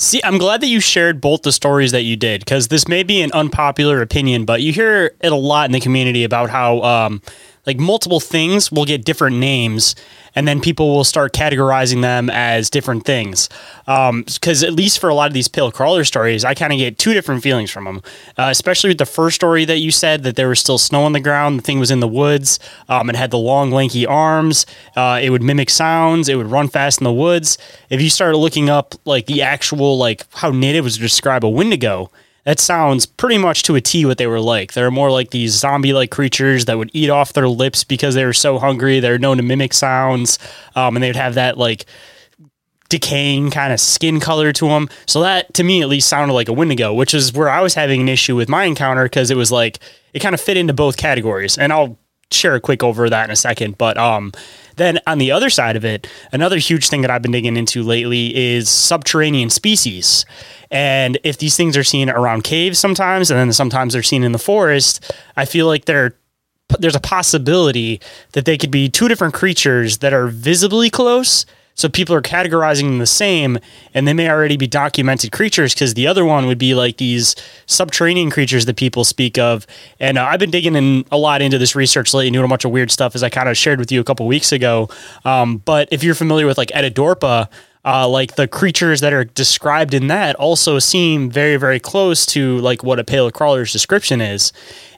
[0.00, 3.02] See, I'm glad that you shared both the stories that you did because this may
[3.02, 6.80] be an unpopular opinion, but you hear it a lot in the community about how
[6.82, 7.20] um,
[7.68, 9.94] like multiple things will get different names
[10.34, 13.50] and then people will start categorizing them as different things.
[13.84, 16.96] Because at least for a lot of these pale crawler stories, I kind of get
[16.96, 18.02] two different feelings from them.
[18.38, 21.12] Uh, especially with the first story that you said that there was still snow on
[21.12, 22.58] the ground, the thing was in the woods,
[22.88, 24.64] um, it had the long, lanky arms,
[24.96, 27.58] uh, it would mimic sounds, it would run fast in the woods.
[27.90, 32.10] If you started looking up like the actual like how natives would describe a Wendigo,
[32.48, 34.72] that sounds pretty much to a T what they were like.
[34.72, 38.24] They're more like these zombie like creatures that would eat off their lips because they
[38.24, 39.00] were so hungry.
[39.00, 40.38] They're known to mimic sounds,
[40.74, 41.84] um, and they would have that like
[42.88, 44.88] decaying kind of skin color to them.
[45.04, 47.74] So that to me at least sounded like a Wendigo, which is where I was
[47.74, 49.78] having an issue with my encounter because it was like
[50.14, 51.58] it kind of fit into both categories.
[51.58, 51.98] And I'll
[52.30, 53.76] share a quick over that in a second.
[53.76, 54.32] But um,
[54.78, 57.82] then on the other side of it, another huge thing that I've been digging into
[57.82, 60.24] lately is subterranean species.
[60.70, 64.32] And if these things are seen around caves sometimes, and then sometimes they're seen in
[64.32, 66.14] the forest, I feel like they're
[66.78, 68.00] there's a possibility
[68.32, 71.46] that they could be two different creatures that are visibly close.
[71.78, 73.56] So people are categorizing them the same,
[73.94, 77.36] and they may already be documented creatures because the other one would be like these
[77.66, 79.64] subterranean creatures that people speak of.
[80.00, 82.64] And uh, I've been digging in a lot into this research lately, doing a bunch
[82.64, 84.88] of weird stuff, as I kind of shared with you a couple weeks ago.
[85.24, 87.48] Um, but if you're familiar with like Etidorhpa,
[87.84, 92.58] uh, like the creatures that are described in that also seem very, very close to
[92.58, 94.52] like what a pale crawler's description is.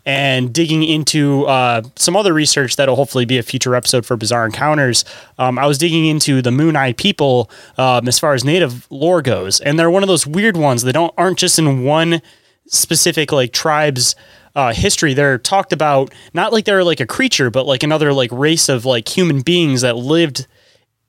[0.06, 4.46] And digging into uh, some other research that'll hopefully be a future episode for Bizarre
[4.46, 5.04] Encounters,
[5.38, 9.22] um, I was digging into the Moon Eye people um, as far as native lore
[9.22, 12.22] goes, and they're one of those weird ones that don't aren't just in one
[12.66, 14.14] specific like tribes
[14.54, 15.14] uh, history.
[15.14, 18.84] They're talked about not like they're like a creature but like another like race of
[18.84, 20.46] like human beings that lived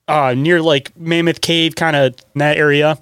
[0.08, 2.98] uh, near like mammoth cave kind of that area.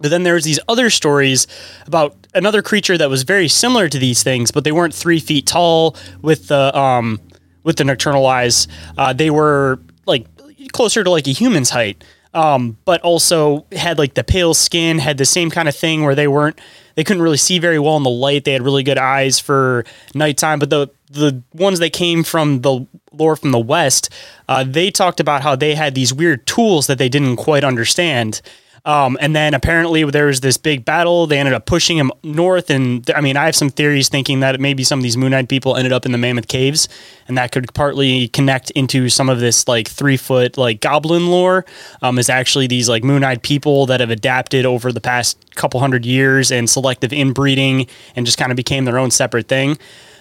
[0.00, 1.46] But then there's these other stories
[1.86, 5.46] about another creature that was very similar to these things but they weren't three feet
[5.46, 7.20] tall with the um
[7.64, 10.26] with the nocturnal eyes uh, they were like
[10.72, 12.02] closer to like a human's height
[12.34, 16.14] um, but also had like the pale skin, had the same kind of thing where
[16.14, 16.60] they weren't,
[16.94, 18.44] they couldn't really see very well in the light.
[18.44, 22.86] They had really good eyes for nighttime, but the the ones that came from the
[23.12, 24.10] lore from the west,
[24.46, 28.42] uh, they talked about how they had these weird tools that they didn't quite understand.
[28.84, 31.26] Um, and then apparently there was this big battle.
[31.26, 32.70] They ended up pushing him north.
[32.70, 35.34] And th- I mean, I have some theories thinking that maybe some of these Moon
[35.34, 36.88] Eyed people ended up in the Mammoth Caves,
[37.26, 41.64] and that could partly connect into some of this like three foot like goblin lore.
[42.02, 45.80] Um, is actually these like Moon Eyed people that have adapted over the past couple
[45.80, 49.78] hundred years and selective inbreeding and just kind of became their own separate thing.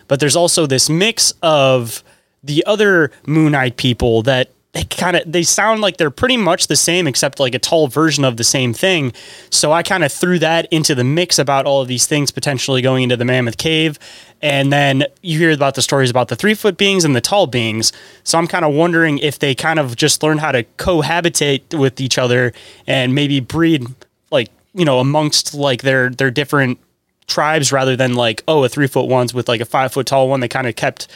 [0.08, 2.04] But there's also this mix of
[2.44, 6.68] the other Moon Eyed people that they kind of they sound like they're pretty much
[6.68, 9.12] the same except like a tall version of the same thing
[9.50, 12.82] so i kind of threw that into the mix about all of these things potentially
[12.82, 13.98] going into the mammoth cave
[14.42, 17.48] and then you hear about the stories about the three foot beings and the tall
[17.48, 17.92] beings
[18.24, 22.00] so i'm kind of wondering if they kind of just learned how to cohabitate with
[22.00, 22.54] each other
[22.86, 23.86] and maybe breed
[24.32, 26.80] like you know, amongst like their their different
[27.26, 30.30] tribes rather than like oh a three foot ones with like a five foot tall
[30.30, 30.40] one.
[30.40, 31.08] They kind of kept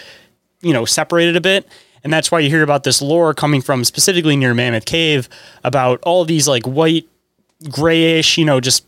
[0.61, 1.67] you know separated a bit.
[2.03, 5.29] And that's why you hear about this lore coming from specifically near Mammoth Cave
[5.63, 7.07] about all these like white,
[7.69, 8.85] grayish, you know, just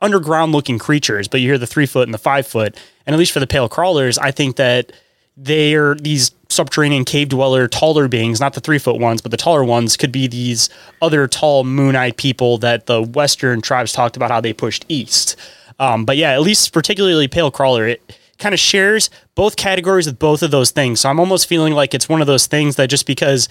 [0.00, 1.28] underground looking creatures.
[1.28, 2.76] But you hear the three foot and the five foot.
[3.06, 4.92] And at least for the pale crawlers, I think that
[5.36, 9.36] they are these subterranean cave dweller taller beings, not the three foot ones, but the
[9.36, 10.68] taller ones could be these
[11.00, 15.36] other tall moon eyed people that the Western tribes talked about how they pushed east.
[15.78, 20.18] Um, but yeah, at least particularly pale crawler, it kind of shares both categories with
[20.18, 21.00] both of those things.
[21.00, 23.48] So I'm almost feeling like it's one of those things that just because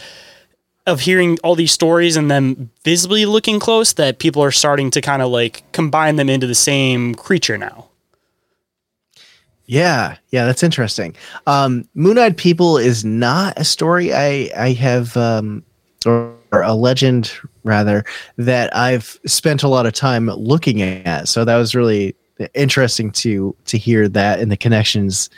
[0.86, 5.02] of hearing all these stories and them visibly looking close, that people are starting to
[5.02, 7.90] kind of like combine them into the same creature now.
[9.66, 11.14] Yeah, yeah, that's interesting.
[11.46, 15.62] Um, Moon-eyed people is not a story I I have um,
[16.06, 17.34] or, or a legend
[17.66, 18.06] rather
[18.38, 21.28] that I've spent a lot of time looking at.
[21.28, 22.16] So that was really
[22.54, 25.30] interesting to to hear that and the connections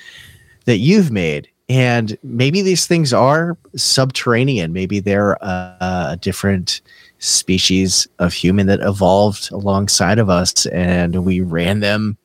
[0.66, 1.50] that you've made.
[1.68, 4.74] And maybe these things are subterranean.
[4.74, 5.78] Maybe they're a,
[6.12, 6.82] a different
[7.20, 12.18] species of human that evolved alongside of us, and we ran them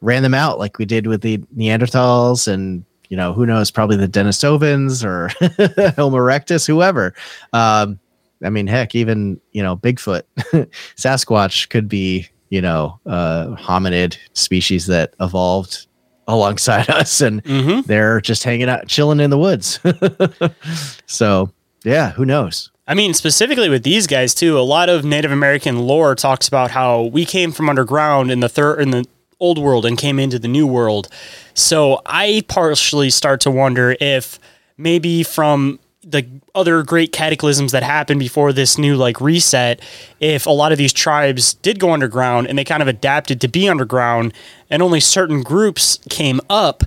[0.00, 3.96] ran them out like we did with the Neanderthals and you know who knows probably
[3.96, 5.28] the Denisovans or
[5.96, 7.14] Homo erectus whoever
[7.54, 7.98] um,
[8.42, 10.22] I mean heck even you know Bigfoot
[10.96, 15.86] Sasquatch could be you know uh, hominid species that evolved
[16.28, 17.80] alongside us and Mm-hmm.
[17.86, 19.78] they're just hanging out chilling in the woods
[21.06, 21.50] so
[21.84, 25.78] yeah who knows I mean, specifically with these guys too, a lot of Native American
[25.78, 29.06] lore talks about how we came from underground in the third in the
[29.40, 31.08] old world and came into the new world.
[31.54, 34.38] So I partially start to wonder if
[34.76, 39.80] maybe from the other great cataclysms that happened before this new like reset,
[40.20, 43.48] if a lot of these tribes did go underground and they kind of adapted to
[43.48, 44.32] be underground
[44.70, 46.84] and only certain groups came up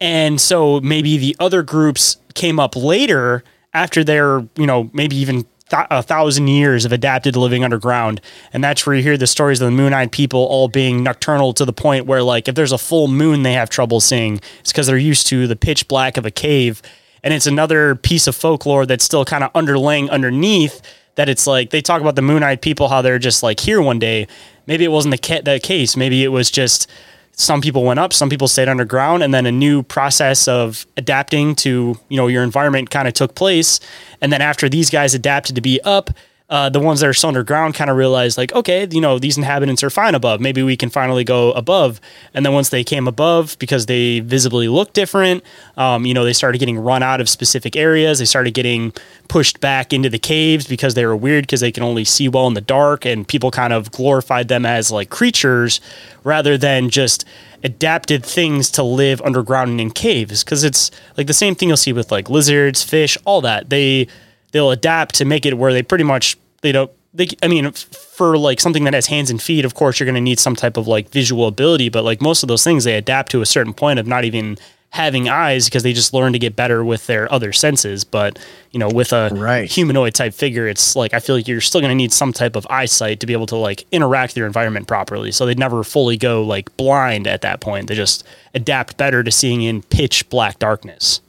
[0.00, 3.44] and so maybe the other groups came up later
[3.74, 8.20] after their, you know, maybe even th- a thousand years of adapted to living underground.
[8.52, 11.52] And that's where you hear the stories of the moon eyed people all being nocturnal
[11.54, 14.72] to the point where, like, if there's a full moon they have trouble seeing, it's
[14.72, 16.80] because they're used to the pitch black of a cave.
[17.22, 20.80] And it's another piece of folklore that's still kind of underlaying underneath
[21.16, 23.82] that it's like they talk about the moon eyed people, how they're just like here
[23.82, 24.26] one day.
[24.66, 25.96] Maybe it wasn't the, ca- the case.
[25.96, 26.90] Maybe it was just
[27.32, 31.54] some people went up, some people stayed underground, and then a new process of adapting
[31.56, 33.80] to you know your environment kind of took place.
[34.20, 36.10] And then after these guys adapted to be up,
[36.50, 39.38] uh, the ones that are still underground kind of realized like, okay, you know these
[39.38, 40.40] inhabitants are fine above.
[40.40, 42.00] Maybe we can finally go above.
[42.34, 45.44] And then once they came above, because they visibly looked different,
[45.76, 48.18] um, you know they started getting run out of specific areas.
[48.18, 48.92] They started getting
[49.28, 52.48] pushed back into the caves because they were weird because they can only see well
[52.48, 55.80] in the dark, and people kind of glorified them as like creatures
[56.24, 57.24] rather than just
[57.62, 61.76] adapted things to live underground and in caves because it's like the same thing you'll
[61.76, 64.08] see with like lizards fish all that they
[64.52, 68.36] they'll adapt to make it where they pretty much they don't they i mean for
[68.38, 70.76] like something that has hands and feet of course you're going to need some type
[70.76, 73.72] of like visual ability but like most of those things they adapt to a certain
[73.74, 74.56] point of not even
[74.92, 78.38] having eyes because they just learn to get better with their other senses but
[78.72, 79.70] you know with a Right.
[79.70, 82.56] humanoid type figure it's like i feel like you're still going to need some type
[82.56, 85.84] of eyesight to be able to like interact with your environment properly so they'd never
[85.84, 90.28] fully go like blind at that point they just adapt better to seeing in pitch
[90.28, 91.20] black darkness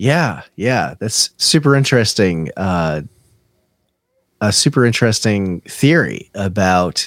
[0.00, 2.48] Yeah, yeah, that's super interesting.
[2.56, 3.02] Uh,
[4.40, 7.06] a super interesting theory about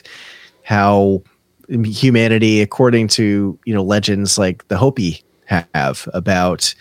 [0.62, 1.24] how
[1.68, 6.76] humanity, according to you know legends like the Hopi have about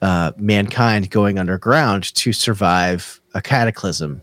[0.00, 4.20] uh, mankind going underground to survive a cataclysm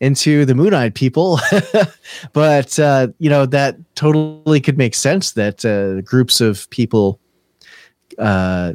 [0.00, 1.38] into the moon eyed people,
[2.32, 7.20] but uh, you know that totally could make sense that uh, groups of people
[8.18, 8.74] uh,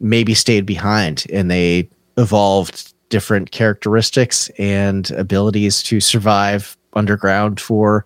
[0.00, 8.04] maybe stayed behind and they evolved different characteristics and abilities to survive underground for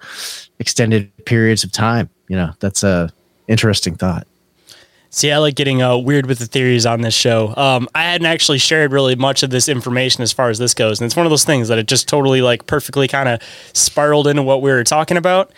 [0.59, 2.09] extended periods of time.
[2.29, 3.11] You know, that's a
[3.49, 4.27] interesting thought.
[5.11, 7.55] See, I like getting uh, weird with the theories on this show.
[7.57, 11.01] Um, I hadn't actually shared really much of this information as far as this goes,
[11.01, 13.41] and it's one of those things that it just totally like perfectly kind of
[13.73, 15.51] spiraled into what we were talking about.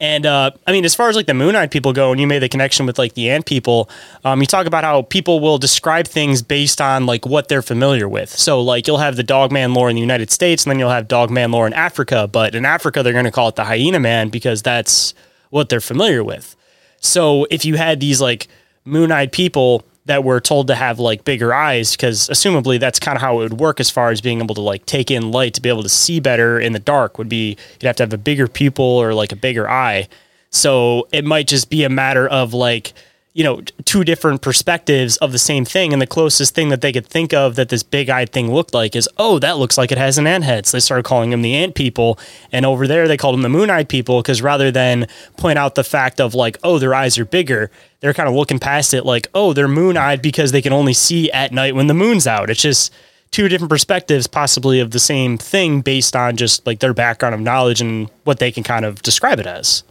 [0.00, 2.26] And uh, I mean, as far as like the Moon Eyed people go, and you
[2.26, 3.88] made the connection with like the Ant people,
[4.24, 8.08] um, you talk about how people will describe things based on like what they're familiar
[8.08, 8.28] with.
[8.28, 10.90] So like you'll have the Dog Man lore in the United States, and then you'll
[10.90, 12.28] have Dog Man lore in Africa.
[12.30, 15.14] But in Africa, they're going to call it the Hyena Man because that's
[15.50, 16.54] what they're familiar with.
[17.00, 18.48] So if you had these like
[18.88, 23.14] Moon Eyed people that were told to have like bigger eyes because assumably that's kind
[23.14, 25.52] of how it would work as far as being able to like take in light
[25.54, 28.12] to be able to see better in the dark would be you'd have to have
[28.14, 30.08] a bigger pupil or like a bigger eye.
[30.50, 32.94] So it might just be a matter of like
[33.38, 36.92] you know two different perspectives of the same thing and the closest thing that they
[36.92, 39.98] could think of that this big-eyed thing looked like is oh that looks like it
[39.98, 42.18] has an ant head so they started calling them the ant people
[42.50, 45.84] and over there they called them the moon-eyed people because rather than point out the
[45.84, 47.70] fact of like oh their eyes are bigger
[48.00, 50.92] they're kind of looking past it like, oh, they're moon eyed because they can only
[50.92, 52.50] see at night when the moon's out.
[52.50, 52.92] It's just
[53.30, 57.40] two different perspectives, possibly of the same thing based on just like their background of
[57.40, 59.82] knowledge and what they can kind of describe it as.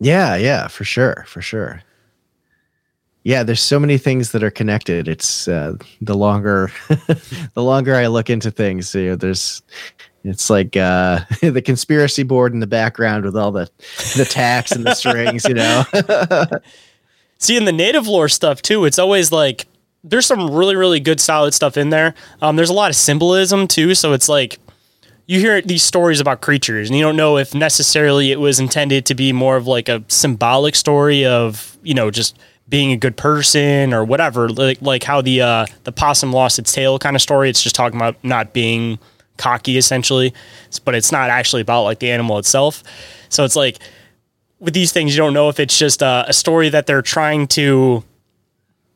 [0.00, 1.82] Yeah, yeah, for sure, for sure.
[3.24, 5.06] Yeah, there's so many things that are connected.
[5.06, 9.62] It's uh, the longer, the longer I look into things, you know, there's,
[10.24, 13.70] it's like uh, the conspiracy board in the background with all the
[14.16, 15.84] the tacks and the strings, you know.
[17.38, 19.66] See, in the native lore stuff too, it's always like
[20.04, 22.14] there's some really, really good, solid stuff in there.
[22.40, 24.58] Um, there's a lot of symbolism too, so it's like
[25.26, 29.06] you hear these stories about creatures, and you don't know if necessarily it was intended
[29.06, 32.36] to be more of like a symbolic story of you know just
[32.72, 36.72] being a good person or whatever, like like how the uh, the possum lost its
[36.72, 37.50] tail kind of story.
[37.50, 38.98] It's just talking about not being
[39.36, 40.32] cocky essentially,
[40.86, 42.82] but it's not actually about like the animal itself.
[43.28, 43.78] So it's like
[44.58, 47.46] with these things, you don't know if it's just a, a story that they're trying
[47.48, 48.04] to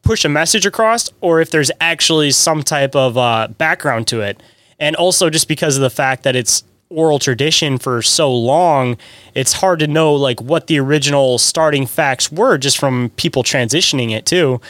[0.01, 4.43] push a message across or if there's actually some type of uh, background to it.
[4.79, 8.97] And also, just because of the fact that it's oral tradition for so long,
[9.35, 14.11] it's hard to know like what the original starting facts were just from people transitioning
[14.11, 14.61] it too.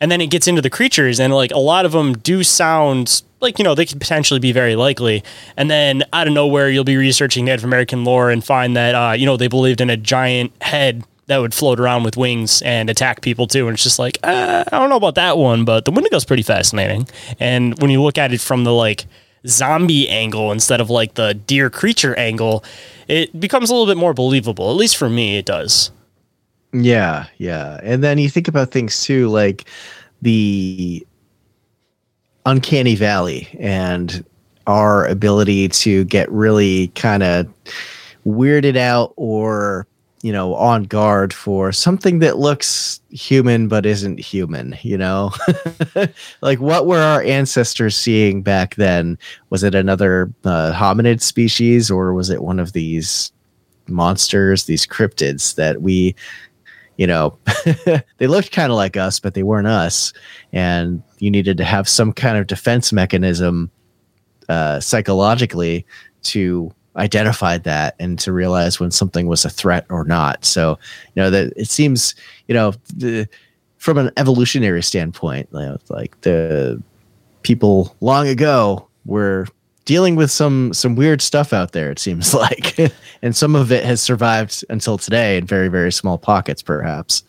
[0.00, 3.22] And then it gets into the creatures, and like a lot of them do sound
[3.40, 5.24] like you know they could potentially be very likely.
[5.56, 9.12] And then out of nowhere you'll be researching native american lore and find that uh,
[9.12, 12.88] you know they believed in a giant head that would float around with wings and
[12.88, 13.66] attack people too.
[13.68, 16.42] And it's just like uh, i don't know about that one but the wendigo's pretty
[16.42, 17.08] fascinating.
[17.40, 19.06] And when you look at it from the like
[19.46, 22.64] zombie angle instead of like the deer creature angle
[23.08, 24.70] it becomes a little bit more believable.
[24.70, 25.90] At least for me it does.
[26.72, 27.80] Yeah yeah.
[27.82, 29.68] And then you think about things too like
[30.22, 31.06] the
[32.44, 34.24] uncanny valley and
[34.66, 37.46] our ability to get really kind of
[38.26, 39.86] weirded out or
[40.26, 45.30] you know on guard for something that looks human but isn't human you know
[46.40, 49.16] like what were our ancestors seeing back then
[49.50, 53.30] was it another uh, hominid species or was it one of these
[53.86, 56.12] monsters these cryptids that we
[56.96, 57.38] you know,
[58.16, 60.14] they looked kind of like us, but they weren't us.
[60.54, 63.70] And you needed to have some kind of defense mechanism
[64.48, 65.84] uh, psychologically
[66.22, 70.44] to identify that and to realize when something was a threat or not.
[70.44, 70.78] So,
[71.14, 72.14] you know, that it seems,
[72.48, 73.28] you know, the,
[73.78, 76.82] from an evolutionary standpoint, you know, like the
[77.42, 79.46] people long ago were
[79.84, 82.76] dealing with some some weird stuff out there it seems like
[83.22, 87.22] and some of it has survived until today in very very small pockets perhaps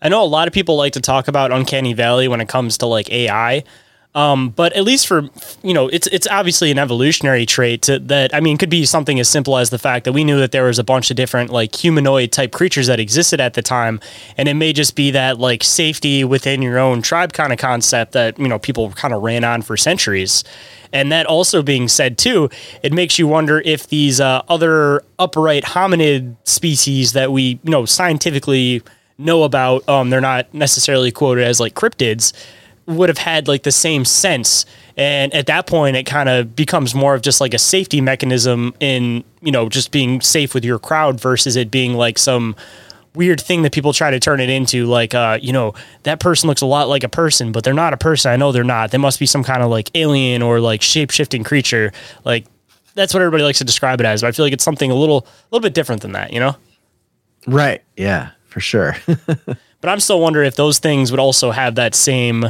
[0.00, 2.78] i know a lot of people like to talk about uncanny valley when it comes
[2.78, 3.62] to like ai
[4.14, 5.28] um, but at least for
[5.62, 9.18] you know, it's it's obviously an evolutionary trait to, that I mean could be something
[9.18, 11.50] as simple as the fact that we knew that there was a bunch of different
[11.50, 14.00] like humanoid type creatures that existed at the time,
[14.36, 18.12] and it may just be that like safety within your own tribe kind of concept
[18.12, 20.44] that you know people kind of ran on for centuries.
[20.92, 22.50] And that also being said too,
[22.84, 27.84] it makes you wonder if these uh, other upright hominid species that we you know
[27.84, 28.80] scientifically
[29.18, 32.32] know about, um, they're not necessarily quoted as like cryptids
[32.86, 34.66] would have had like the same sense.
[34.96, 38.74] And at that point it kind of becomes more of just like a safety mechanism
[38.80, 42.54] in you know just being safe with your crowd versus it being like some
[43.14, 45.72] weird thing that people try to turn it into like uh you know
[46.02, 48.30] that person looks a lot like a person but they're not a person.
[48.30, 48.90] I know they're not.
[48.90, 51.92] They must be some kind of like alien or like shape-shifting creature.
[52.24, 52.46] Like
[52.94, 54.94] that's what everybody likes to describe it as but i feel like it's something a
[54.94, 56.56] little a little bit different than that you know?
[57.46, 57.82] Right.
[57.96, 58.96] Yeah, for sure.
[59.06, 59.58] but
[59.90, 62.46] i'm still wondering if those things would also have that same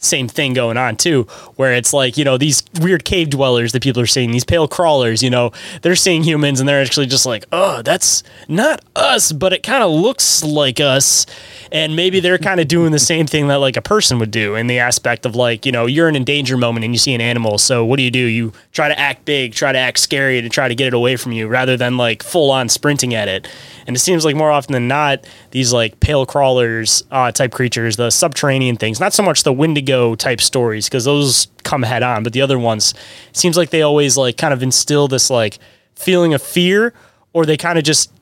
[0.00, 1.24] same thing going on too,
[1.56, 4.66] where it's like, you know, these weird cave dwellers that people are seeing, these pale
[4.66, 9.30] crawlers, you know, they're seeing humans and they're actually just like, oh, that's not us,
[9.30, 11.26] but it kind of looks like us.
[11.70, 14.54] And maybe they're kind of doing the same thing that like a person would do
[14.54, 17.14] in the aspect of like, you know, you're in a danger moment and you see
[17.14, 17.58] an animal.
[17.58, 18.18] So what do you do?
[18.18, 21.16] You try to act big, try to act scary to try to get it away
[21.16, 23.46] from you rather than like full on sprinting at it.
[23.86, 27.96] And it seems like more often than not, these like pale crawlers uh, type creatures,
[27.96, 32.22] the subterranean things, not so much the Wendigo type stories, because those come head on,
[32.22, 32.94] but the other ones,
[33.32, 35.58] seems like they always like kind of instill this like
[35.94, 36.92] feeling of fear,
[37.32, 38.12] or they kind of just,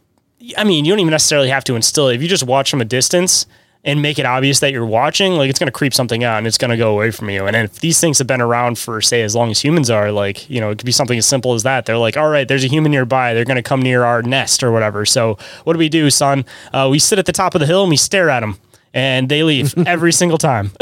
[0.57, 2.16] I mean, you don't even necessarily have to instill it.
[2.16, 3.47] If you just watch from a distance,
[3.85, 6.47] and make it obvious that you're watching, like it's going to creep something out and
[6.47, 7.47] it's going to go away from you.
[7.47, 10.49] And if these things have been around for, say, as long as humans are, like,
[10.51, 11.87] you know, it could be something as simple as that.
[11.87, 13.35] They're like, all right, there's a human nearby.
[13.35, 15.07] They're going to come near our nest or whatever.
[15.07, 16.45] So what do we do, son?
[16.73, 18.59] Uh, we sit at the top of the hill and we stare at them
[18.93, 20.73] and they leave every single time.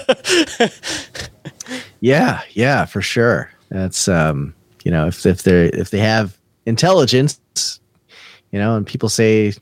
[2.00, 3.50] yeah, yeah, for sure.
[3.70, 6.36] That's um, you know, if if they if they have
[6.66, 7.80] intelligence,
[8.50, 9.52] you know, and people say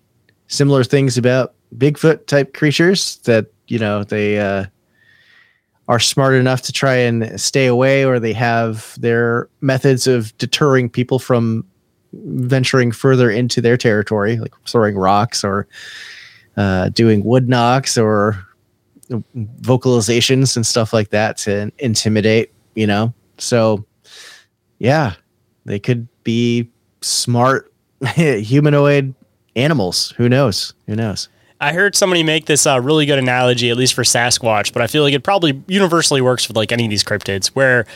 [0.49, 4.67] similar things about Bigfoot type creatures that you know they uh,
[5.89, 10.89] are smart enough to try and stay away, or they have their methods of deterring
[10.89, 11.65] people from
[12.13, 15.69] venturing further into their territory, like throwing rocks or
[16.57, 18.45] uh, doing wood knocks or
[19.11, 22.53] vocalizations and stuff like that to intimidate.
[22.75, 23.85] You know, so
[24.79, 25.15] yeah,
[25.65, 27.73] they could be smart
[28.15, 29.15] humanoid
[29.57, 30.13] animals.
[30.17, 30.75] Who knows?
[30.87, 31.29] Who knows?
[31.61, 34.87] I heard somebody make this uh, really good analogy, at least for Sasquatch, but I
[34.87, 37.87] feel like it probably universally works with like any of these cryptids, where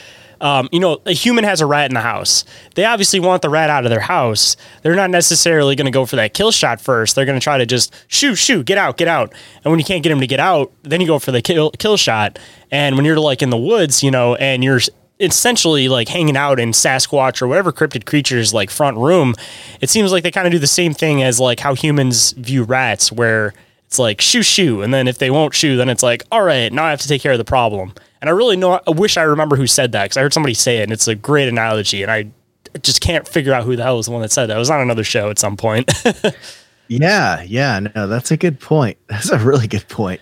[0.45, 2.45] um, you know, a human has a rat in the house.
[2.75, 4.59] They obviously want the rat out of their house.
[4.83, 7.17] They're not necessarily going to go for that kill shot first.
[7.17, 9.33] They're going to try to just shoot, shoot, get out, get out.
[9.65, 11.71] And when you can't get them to get out, then you go for the kill
[11.71, 12.39] kill shot.
[12.71, 14.81] And when you're like in the woods, you know, and you're
[15.19, 19.35] essentially like hanging out in Sasquatch or whatever cryptid creatures like front room,
[19.81, 22.65] it seems like they kind of do the same thing as like how humans view
[22.65, 23.55] rats, where
[23.95, 26.73] it's like shoo shoo, and then if they won't shoo, then it's like all right,
[26.73, 27.95] now I have to take care of the problem.
[28.21, 30.55] And I really know, I wish I remember who said that because I heard somebody
[30.55, 32.27] say it, and it's a great analogy, and I
[32.83, 34.57] just can't figure out who the hell was the one that said that.
[34.57, 35.93] It was on another show at some point.
[36.89, 38.99] yeah, yeah, no, that's a good point.
[39.09, 40.21] That's a really good point.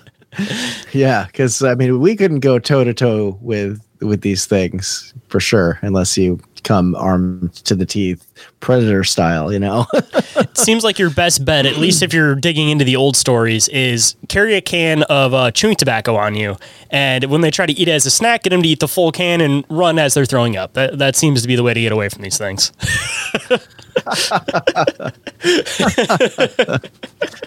[0.92, 5.40] yeah, because I mean, we couldn't go toe to toe with with these things for
[5.40, 8.26] sure, unless you come armed to the teeth,
[8.60, 9.52] predator style.
[9.52, 12.96] You know, it seems like your best bet, at least if you're digging into the
[12.96, 16.56] old stories, is carry a can of uh, chewing tobacco on you,
[16.90, 18.88] and when they try to eat it as a snack, get them to eat the
[18.88, 20.74] full can and run as they're throwing up.
[20.74, 22.72] That that seems to be the way to get away from these things.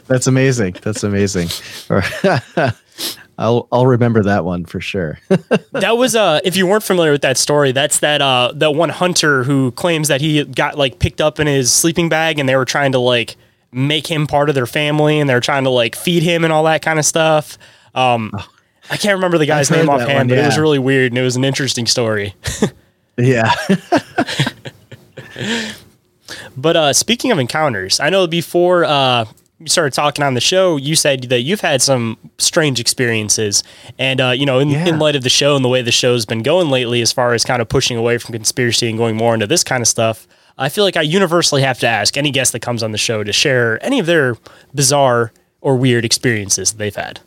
[0.08, 0.76] That's amazing.
[0.82, 1.50] That's amazing.
[3.38, 5.20] I'll I'll remember that one for sure.
[5.72, 8.90] that was uh if you weren't familiar with that story, that's that uh that one
[8.90, 12.56] hunter who claims that he got like picked up in his sleeping bag and they
[12.56, 13.36] were trying to like
[13.72, 16.64] make him part of their family and they're trying to like feed him and all
[16.64, 17.58] that kind of stuff.
[17.94, 18.48] Um oh,
[18.90, 20.36] I can't remember the guy's name offhand, one, yeah.
[20.36, 22.34] but it was really weird and it was an interesting story.
[23.18, 23.54] yeah.
[26.56, 29.26] but uh speaking of encounters, I know before uh
[29.68, 33.64] started talking on the show, you said that you've had some strange experiences,
[33.98, 34.86] and uh, you know, in, yeah.
[34.86, 37.34] in light of the show and the way the show's been going lately, as far
[37.34, 40.28] as kind of pushing away from conspiracy and going more into this kind of stuff,
[40.58, 43.24] I feel like I universally have to ask any guest that comes on the show
[43.24, 44.38] to share any of their
[44.74, 47.20] bizarre or weird experiences that they've had.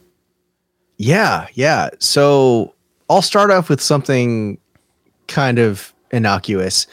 [0.97, 1.91] Yeah, yeah.
[1.99, 2.75] So
[3.11, 4.59] I'll start off with something
[5.27, 6.87] kind of innocuous.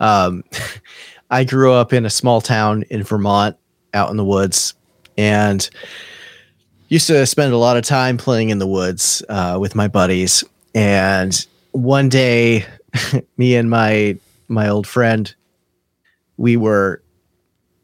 [0.00, 0.44] Um,
[1.30, 3.56] I grew up in a small town in Vermont,
[3.94, 4.74] out in the woods
[5.16, 5.68] and
[6.88, 10.44] used to spend a lot of time playing in the woods uh, with my buddies.
[10.74, 12.66] And one day,
[13.36, 15.34] me and my my old friend,
[16.36, 17.02] we were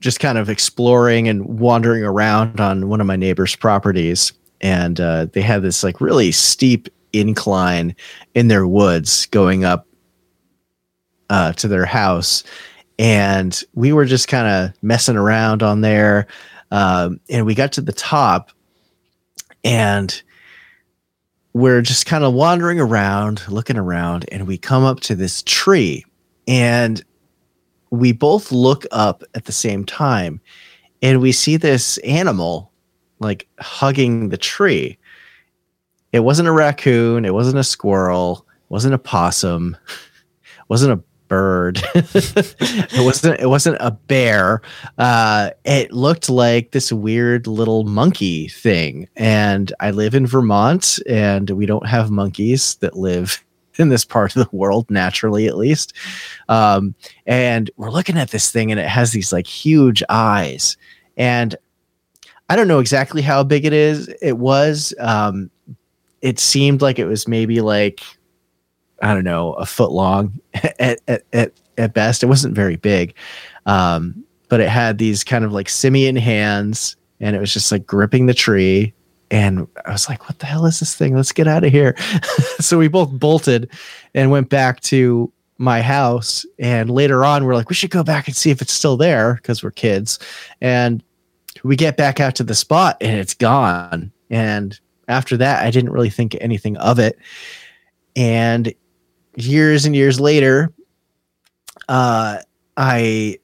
[0.00, 5.26] just kind of exploring and wandering around on one of my neighbor's properties, and uh,
[5.32, 7.96] they had this like really steep incline
[8.34, 9.86] in their woods going up
[11.30, 12.44] uh, to their house.
[12.98, 16.26] And we were just kind of messing around on there
[16.70, 18.50] um, and we got to the top
[19.64, 20.22] and
[21.52, 26.04] we're just kind of wandering around, looking around, and we come up to this tree
[26.46, 27.04] and
[27.90, 30.40] we both look up at the same time
[31.02, 32.70] and we see this animal
[33.18, 34.98] like hugging the tree.
[36.12, 39.76] It wasn't a raccoon, it wasn't a squirrel, wasn't a possum,
[40.68, 41.80] wasn't a bird.
[41.94, 44.62] it wasn't it wasn't a bear.
[44.96, 49.08] Uh, it looked like this weird little monkey thing.
[49.16, 53.44] And I live in Vermont and we don't have monkeys that live
[53.78, 55.92] in this part of the world naturally at least
[56.48, 60.76] um, and we're looking at this thing and it has these like huge eyes
[61.16, 61.54] and
[62.48, 65.48] i don't know exactly how big it is it was um,
[66.22, 68.02] it seemed like it was maybe like
[69.02, 73.14] i don't know a foot long at, at, at, at best it wasn't very big
[73.66, 77.86] um, but it had these kind of like simian hands and it was just like
[77.86, 78.94] gripping the tree
[79.30, 81.14] and I was like, what the hell is this thing?
[81.14, 81.94] Let's get out of here.
[82.60, 83.70] so we both bolted
[84.14, 86.46] and went back to my house.
[86.58, 89.34] And later on, we're like, we should go back and see if it's still there
[89.34, 90.18] because we're kids.
[90.60, 91.02] And
[91.62, 94.12] we get back out to the spot and it's gone.
[94.30, 94.78] And
[95.08, 97.18] after that, I didn't really think anything of it.
[98.16, 98.72] And
[99.38, 100.70] years and years later,
[101.88, 102.38] uh,
[102.76, 103.38] I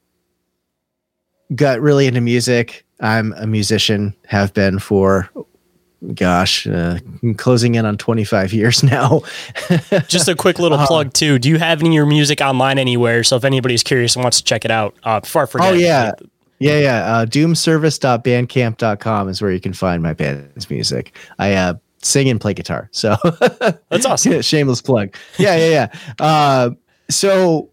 [1.54, 2.84] got really into music.
[3.00, 5.28] I'm a musician, have been for
[6.14, 6.98] gosh, uh,
[7.38, 9.22] closing in on 25 years now.
[10.06, 11.38] Just a quick little Uh, plug too.
[11.38, 13.24] Do you have any of your music online anywhere?
[13.24, 15.72] So if anybody's curious and wants to check it out, uh, before I forget.
[15.72, 16.12] oh, yeah.
[16.60, 17.04] Yeah, yeah.
[17.06, 21.16] Uh, doomservice.bandcamp.com is where you can find my band's music.
[21.38, 21.74] I uh,
[22.04, 22.88] sing and play guitar.
[22.92, 23.16] So
[23.88, 24.40] That's awesome.
[24.42, 25.14] shameless plug.
[25.38, 26.24] Yeah, yeah, yeah.
[26.24, 26.70] Uh,
[27.10, 27.70] so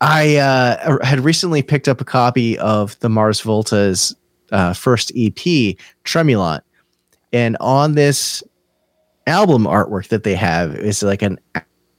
[0.00, 4.14] I uh, had recently picked up a copy of the Mars Volta's
[4.52, 6.60] uh, first EP, Tremulant.
[7.32, 8.42] And on this
[9.26, 11.38] album artwork that they have is like an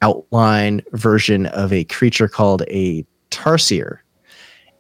[0.01, 3.99] outline version of a creature called a Tarsier.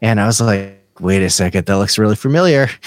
[0.01, 2.69] And I was like, wait a second, that looks really familiar.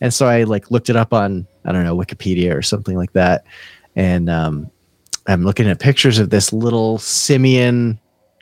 [0.00, 3.12] And so I like looked it up on, I don't know, Wikipedia or something like
[3.12, 3.44] that.
[3.96, 4.70] And um,
[5.26, 7.98] I'm looking at pictures of this little simian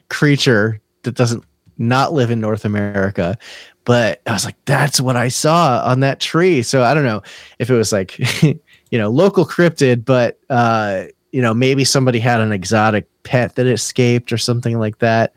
[0.09, 1.45] creature that doesn't
[1.79, 3.37] not live in North America.
[3.85, 6.63] But I was like, that's what I saw on that tree.
[6.63, 7.23] So I don't know
[7.59, 12.41] if it was like, you know, local cryptid, but uh, you know, maybe somebody had
[12.41, 15.33] an exotic pet that escaped or something like that.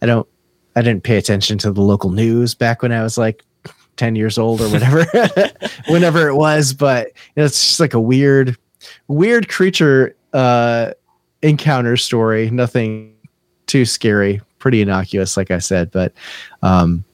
[0.00, 0.26] I don't
[0.76, 3.44] I didn't pay attention to the local news back when I was like
[4.00, 5.04] 10 years old or whatever,
[5.88, 8.56] whenever it was, but you know, it's just like a weird,
[9.08, 10.92] weird creature uh,
[11.42, 12.48] encounter story.
[12.48, 13.14] Nothing
[13.66, 16.14] too scary, pretty innocuous, like I said, but
[16.62, 17.04] um,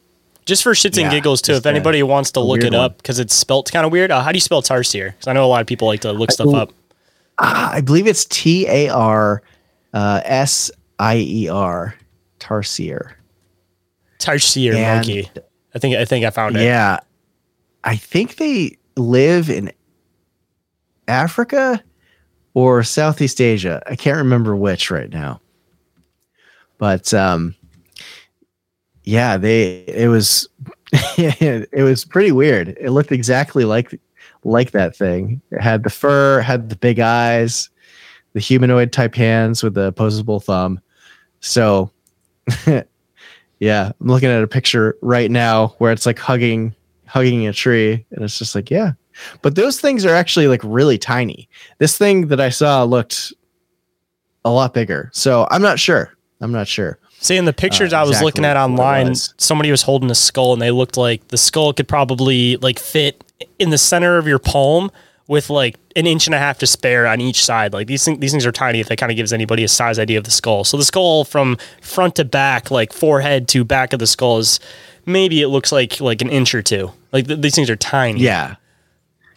[0.44, 1.54] Just for shits and giggles too.
[1.54, 2.74] If anybody a- wants to look it one.
[2.74, 4.12] up because it's spelt kind of weird.
[4.12, 5.10] Uh, how do you spell Tarsier?
[5.10, 6.72] Because I know a lot of people like to look stuff up.
[7.38, 9.42] ah, I believe it's T A R
[9.92, 10.70] uh, S
[11.00, 11.96] I E R,
[12.38, 13.14] Tarsier.
[14.20, 15.28] Tarsier monkey.
[15.76, 16.62] I think I think I found it.
[16.62, 17.00] Yeah.
[17.84, 19.70] I think they live in
[21.06, 21.84] Africa
[22.54, 23.82] or Southeast Asia.
[23.86, 25.38] I can't remember which right now.
[26.78, 27.54] But um
[29.04, 30.48] yeah, they it was
[30.92, 32.68] it was pretty weird.
[32.80, 34.00] It looked exactly like
[34.44, 35.42] like that thing.
[35.50, 37.68] It had the fur, had the big eyes,
[38.32, 40.80] the humanoid type hands with the opposable thumb.
[41.40, 41.90] So
[43.58, 46.74] yeah, I'm looking at a picture right now where it's like hugging
[47.06, 48.92] hugging a tree and it's just like, yeah.
[49.40, 51.48] But those things are actually like really tiny.
[51.78, 53.32] This thing that I saw looked
[54.44, 55.10] a lot bigger.
[55.12, 56.12] So I'm not sure.
[56.40, 56.98] I'm not sure.
[57.18, 59.34] See, in the pictures uh, I was exactly looking at online, was.
[59.38, 63.24] somebody was holding a skull, and they looked like the skull could probably like fit
[63.58, 64.90] in the center of your palm
[65.28, 67.72] with like an inch and a half to spare on each side.
[67.72, 68.80] Like these things, these things are tiny.
[68.80, 70.64] If that kind of gives anybody a size idea of the skull.
[70.64, 74.60] So the skull from front to back, like forehead to back of the skull, is
[75.04, 76.92] maybe it looks like like an inch or two.
[77.12, 78.20] Like th- these things are tiny.
[78.20, 78.56] Yeah.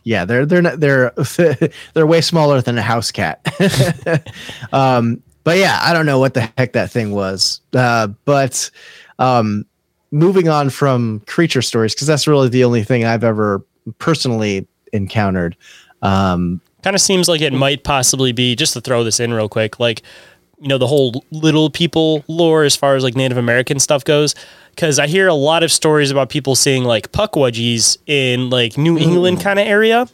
[0.03, 1.11] Yeah, they're they're not they're
[1.93, 3.45] they're way smaller than a house cat.
[4.73, 7.61] um, but yeah, I don't know what the heck that thing was.
[7.73, 8.69] Uh, but
[9.17, 9.65] um,
[10.11, 13.63] moving on from creature stories because that's really the only thing I've ever
[13.97, 15.55] personally encountered.
[16.01, 19.49] Um, kind of seems like it might possibly be just to throw this in real
[19.49, 20.01] quick like
[20.61, 24.33] you know the whole little people lore as far as like native american stuff goes
[24.75, 28.97] because i hear a lot of stories about people seeing like puckwudgies in like new
[28.97, 30.07] england kind of area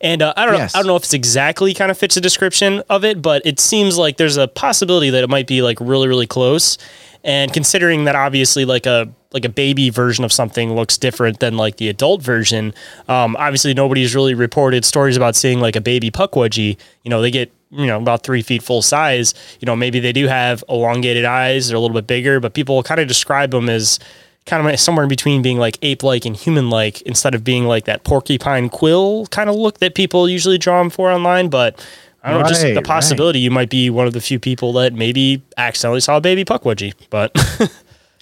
[0.00, 0.74] and uh, i don't Yes.
[0.74, 3.40] know i don't know if it's exactly kind of fits the description of it but
[3.46, 6.76] it seems like there's a possibility that it might be like really really close
[7.24, 11.56] and considering that obviously like a like a baby version of something looks different than
[11.56, 12.74] like the adult version
[13.08, 17.30] um, obviously nobody's really reported stories about seeing like a baby puckwudgie you know they
[17.30, 21.24] get you know about three feet full size you know maybe they do have elongated
[21.24, 23.98] eyes they're a little bit bigger but people kind of describe them as
[24.46, 27.64] kind of somewhere in between being like ape like and human like instead of being
[27.66, 31.48] like that porcupine quill kind of look that people usually draw them for online.
[31.48, 31.86] But
[32.22, 32.84] I don't know, just Right, the right.
[32.84, 36.44] possibility you might be one of the few people that maybe accidentally saw a baby
[36.44, 36.92] puckwudgie.
[37.08, 37.32] But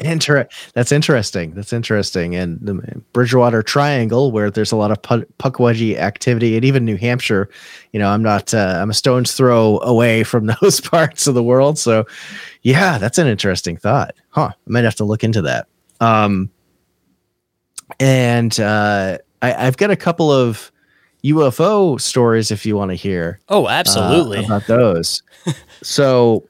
[0.00, 1.54] Inter- that's interesting.
[1.54, 2.36] That's interesting.
[2.36, 2.74] And the
[3.12, 7.48] Bridgewater Triangle, where there's a lot of pu- puckwudgie activity, and even New Hampshire,
[7.92, 11.42] you know, I'm not, uh, I'm a stone's throw away from those parts of the
[11.42, 11.78] world.
[11.80, 12.06] So,
[12.62, 14.14] yeah, that's an interesting thought.
[14.30, 14.50] Huh.
[14.52, 15.66] I might have to look into that.
[16.00, 16.48] Um,
[17.98, 20.70] and uh, I, I've got a couple of
[21.24, 24.44] UFO stories if you want to hear oh, uh, absolutely.
[24.44, 25.22] about those.
[25.82, 26.46] so,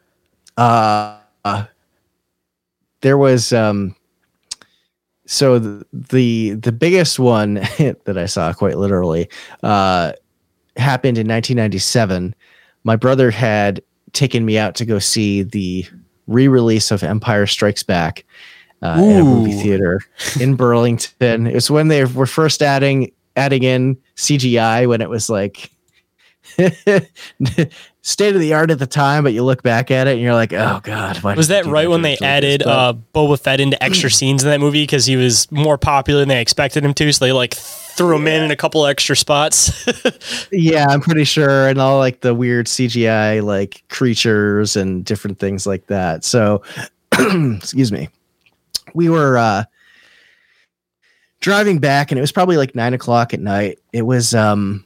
[0.57, 1.65] uh, uh,
[3.01, 3.95] there was um,
[5.27, 7.55] so the, the the biggest one
[8.05, 9.29] that I saw quite literally
[9.63, 10.13] uh,
[10.77, 12.35] happened in 1997.
[12.85, 15.87] My brother had taken me out to go see the
[16.27, 18.25] re-release of Empire Strikes Back
[18.83, 20.01] uh, in a movie theater
[20.41, 21.47] in Burlington.
[21.47, 25.71] It was when they were first adding adding in CGI when it was like
[28.03, 30.35] state of the art at the time, but you look back at it and you're
[30.35, 34.43] like, oh god, was that right when they added uh, Boba Fett into extra scenes
[34.43, 37.13] in that movie because he was more popular than they expected him to?
[37.13, 39.87] So they like threw him in in a couple extra spots.
[40.53, 45.65] yeah, I'm pretty sure, and all like the weird CGI like creatures and different things
[45.65, 46.25] like that.
[46.25, 46.63] So,
[47.13, 48.09] excuse me,
[48.95, 49.65] we were uh
[51.41, 53.79] driving back, and it was probably like nine o'clock at night.
[53.93, 54.85] It was um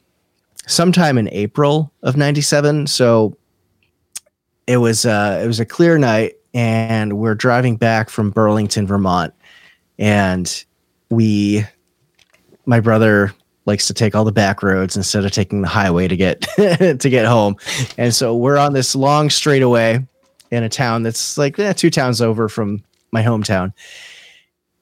[0.67, 3.37] sometime in April of '97, so
[4.67, 9.35] it was uh it was a clear night, and we're driving back from Burlington, Vermont,
[9.99, 10.65] and
[11.11, 11.65] we
[12.67, 13.33] my brother
[13.65, 17.09] likes to take all the back roads instead of taking the highway to get to
[17.09, 17.57] get home.
[17.97, 20.05] And so we're on this long straightaway
[20.51, 22.83] in a town that's like eh, two towns over from
[23.13, 23.73] my hometown.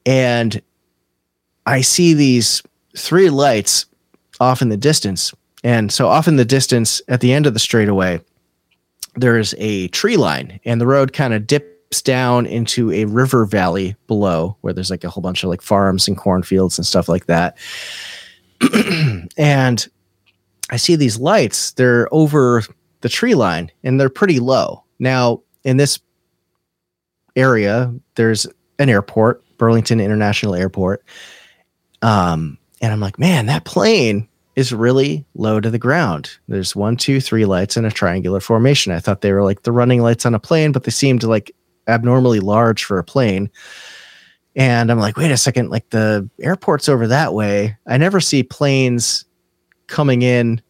[0.05, 0.61] And
[1.65, 2.61] I see these
[2.97, 3.85] three lights
[4.39, 5.33] off in the distance.
[5.63, 8.19] And so off in the distance at the end of the straightaway,
[9.15, 13.95] there's a tree line and the road kind of dips down into a river valley
[14.07, 17.25] below where there's like a whole bunch of like farms and cornfields and stuff like
[17.25, 17.57] that.
[19.37, 19.87] and
[20.69, 22.63] I see these lights, they're over
[23.01, 24.83] the tree line and they're pretty low.
[24.99, 25.99] Now, in this
[27.35, 28.47] area, there's
[28.79, 31.03] an airport, Burlington International Airport.
[32.01, 36.31] Um, and I'm like, man, that plane is really low to the ground.
[36.47, 38.91] There's one, two, three lights in a triangular formation.
[38.91, 41.51] I thought they were like the running lights on a plane, but they seemed like
[41.87, 43.49] abnormally large for a plane.
[44.55, 47.77] And I'm like, wait a second, like the airport's over that way.
[47.87, 49.25] I never see planes
[49.87, 50.61] coming in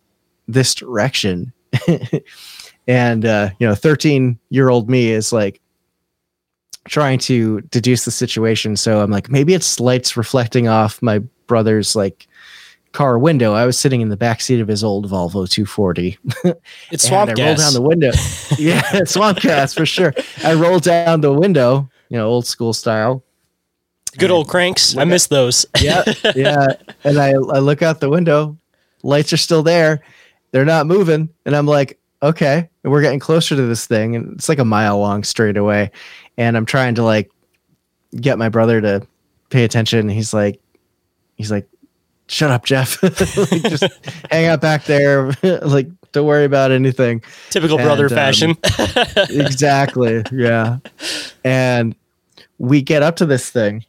[0.48, 1.52] this direction.
[2.88, 5.60] and uh, you know, 13 year old me is like
[6.88, 8.76] trying to deduce the situation.
[8.76, 12.28] So I'm like, maybe it's lights reflecting off my brother's like
[12.92, 13.54] car window.
[13.54, 16.18] I was sitting in the back seat of his old Volvo 240.
[16.92, 18.12] it's swamp I rolled down the window.
[18.58, 20.14] yeah, swamp gas for sure.
[20.44, 23.24] I rolled down the window, you know, old school style.
[24.18, 24.98] Good old cranks.
[24.98, 25.66] I miss those.
[25.80, 26.04] Yeah,
[26.36, 26.68] yeah.
[27.06, 28.58] And I, I look out the window.
[29.04, 30.02] Lights are still there.
[30.52, 31.30] They're not moving.
[31.46, 32.70] And I'm like, okay.
[32.84, 34.18] And we're getting closer to this thing.
[34.18, 35.92] And it's like a mile long straight away.
[36.38, 37.30] And I'm trying to like
[38.16, 39.06] get my brother to
[39.50, 40.10] pay attention.
[40.10, 40.60] He's like,
[41.36, 41.68] he's like,
[42.28, 43.02] shut up, Jeff.
[43.04, 43.16] like,
[43.64, 43.84] just
[44.32, 45.32] hang out back there.
[45.44, 47.22] like, don't worry about anything.
[47.50, 48.58] Typical And, brother um, fashion.
[49.30, 50.24] exactly.
[50.32, 50.78] Yeah.
[51.44, 51.96] And
[52.58, 53.86] we get up to this thing,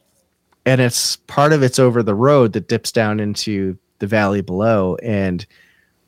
[0.65, 4.95] and it's part of it's over the road that dips down into the valley below.
[5.03, 5.45] And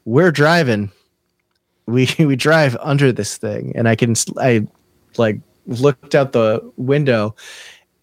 [0.05, 0.91] we're driving.
[1.85, 4.65] We we drive under this thing, and I can I
[5.17, 7.35] like looked out the window,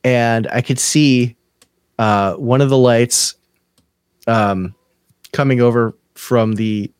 [0.05, 1.37] and I could see
[1.99, 3.35] uh, one of the lights
[4.27, 4.75] um,
[5.33, 6.91] coming over from the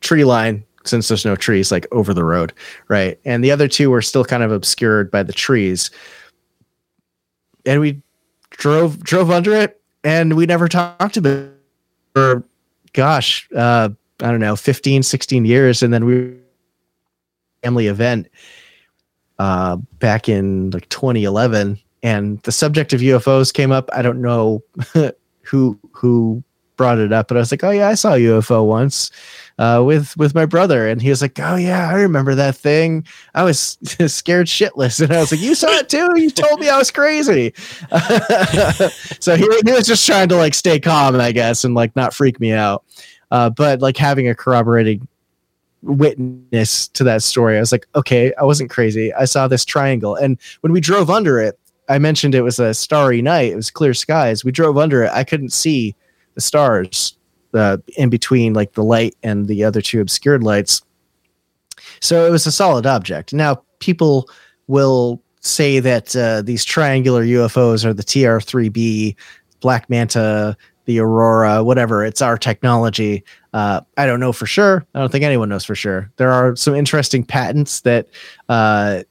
[0.00, 2.52] tree line since there's no trees like over the road
[2.88, 3.18] right?
[3.24, 5.92] And the other two were still kind of obscured by the trees.
[7.64, 8.02] And we
[8.50, 11.52] drove drove under it and we never talked about it
[12.14, 12.44] for
[12.92, 13.88] gosh uh
[14.20, 16.36] i don't know 15 16 years and then we
[17.62, 18.28] family event
[19.38, 24.62] uh back in like 2011 and the subject of ufos came up i don't know
[25.42, 26.42] who who
[26.76, 29.10] brought it up but i was like oh yeah i saw ufo once
[29.58, 33.06] uh, with with my brother, and he was like, "Oh yeah, I remember that thing.
[33.34, 36.18] I was scared shitless." And I was like, "You saw it too?
[36.20, 37.52] You told me I was crazy."
[39.20, 42.14] so he, he was just trying to like stay calm, I guess, and like not
[42.14, 42.84] freak me out.
[43.30, 45.06] Uh, but like having a corroborating
[45.82, 49.12] witness to that story, I was like, "Okay, I wasn't crazy.
[49.14, 51.58] I saw this triangle." And when we drove under it,
[51.88, 53.52] I mentioned it was a starry night.
[53.52, 54.44] It was clear skies.
[54.44, 55.10] We drove under it.
[55.12, 55.94] I couldn't see
[56.34, 57.16] the stars
[57.54, 60.82] uh, in between like the light and the other two obscured lights.
[62.00, 63.32] So it was a solid object.
[63.32, 64.28] Now people
[64.68, 69.16] will say that uh, these triangular UFOs are the TR3B,
[69.60, 72.04] Black Manta, the Aurora, whatever.
[72.04, 73.24] It's our technology.
[73.52, 74.84] Uh, I don't know for sure.
[74.94, 76.10] I don't think anyone knows for sure.
[76.16, 78.08] There are some interesting patents that
[78.48, 79.02] uh,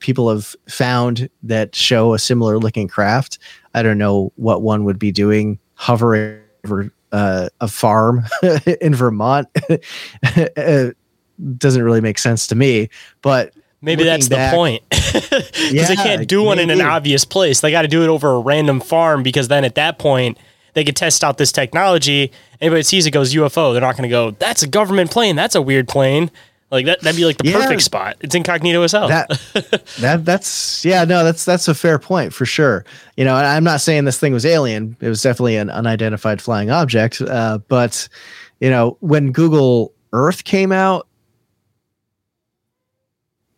[0.00, 3.38] people have found that show a similar looking craft.
[3.74, 8.24] I don't know what one would be doing hovering over uh, a farm
[8.80, 9.48] in Vermont.
[11.58, 12.88] doesn't really make sense to me,
[13.22, 14.82] but Maybe that's the back- point.
[15.12, 17.60] Because Yeah, they can't do one in an obvious place.
[17.60, 20.38] They got to do it over a random farm because then at that point,
[20.74, 22.32] they could test out this technology.
[22.60, 23.72] Anybody sees it goes UFO.
[23.72, 25.36] They're not going to go, that's a government plane.
[25.36, 26.30] That's a weird plane.
[26.70, 27.58] Like that, that'd be like the Yeah.
[27.62, 28.16] perfect spot.
[28.20, 29.08] It's incognito as hell.
[29.08, 29.28] that
[30.00, 32.84] that that's yeah no that's that's a fair point for sure
[33.16, 36.70] you know i'm not saying this thing was alien it was definitely an unidentified flying
[36.70, 38.08] object uh, but
[38.60, 41.08] you know when google earth came out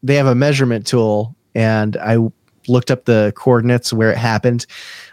[0.03, 2.17] they have a measurement tool and i
[2.69, 4.65] looked up the coordinates where it happened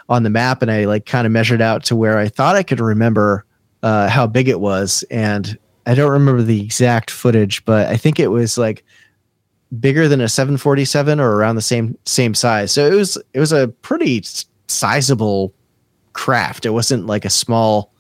[0.10, 2.64] on the map and i like kind of measured out to where i thought i
[2.64, 3.46] could remember
[3.82, 8.20] uh, how big it was and i don't remember the exact footage but i think
[8.20, 8.84] it was like
[9.80, 12.72] bigger than a 747 or around the same same size.
[12.72, 14.24] So it was it was a pretty
[14.68, 15.54] sizable
[16.14, 16.66] craft.
[16.66, 17.94] It wasn't like a small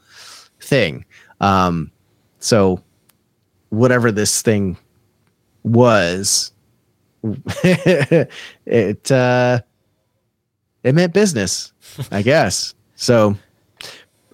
[0.60, 1.06] thing.
[1.42, 1.92] Um
[2.40, 2.82] so
[3.70, 4.78] whatever this thing
[5.64, 6.52] was
[7.64, 9.60] it uh
[10.84, 11.74] it meant business,
[12.12, 12.74] I guess.
[12.96, 13.36] So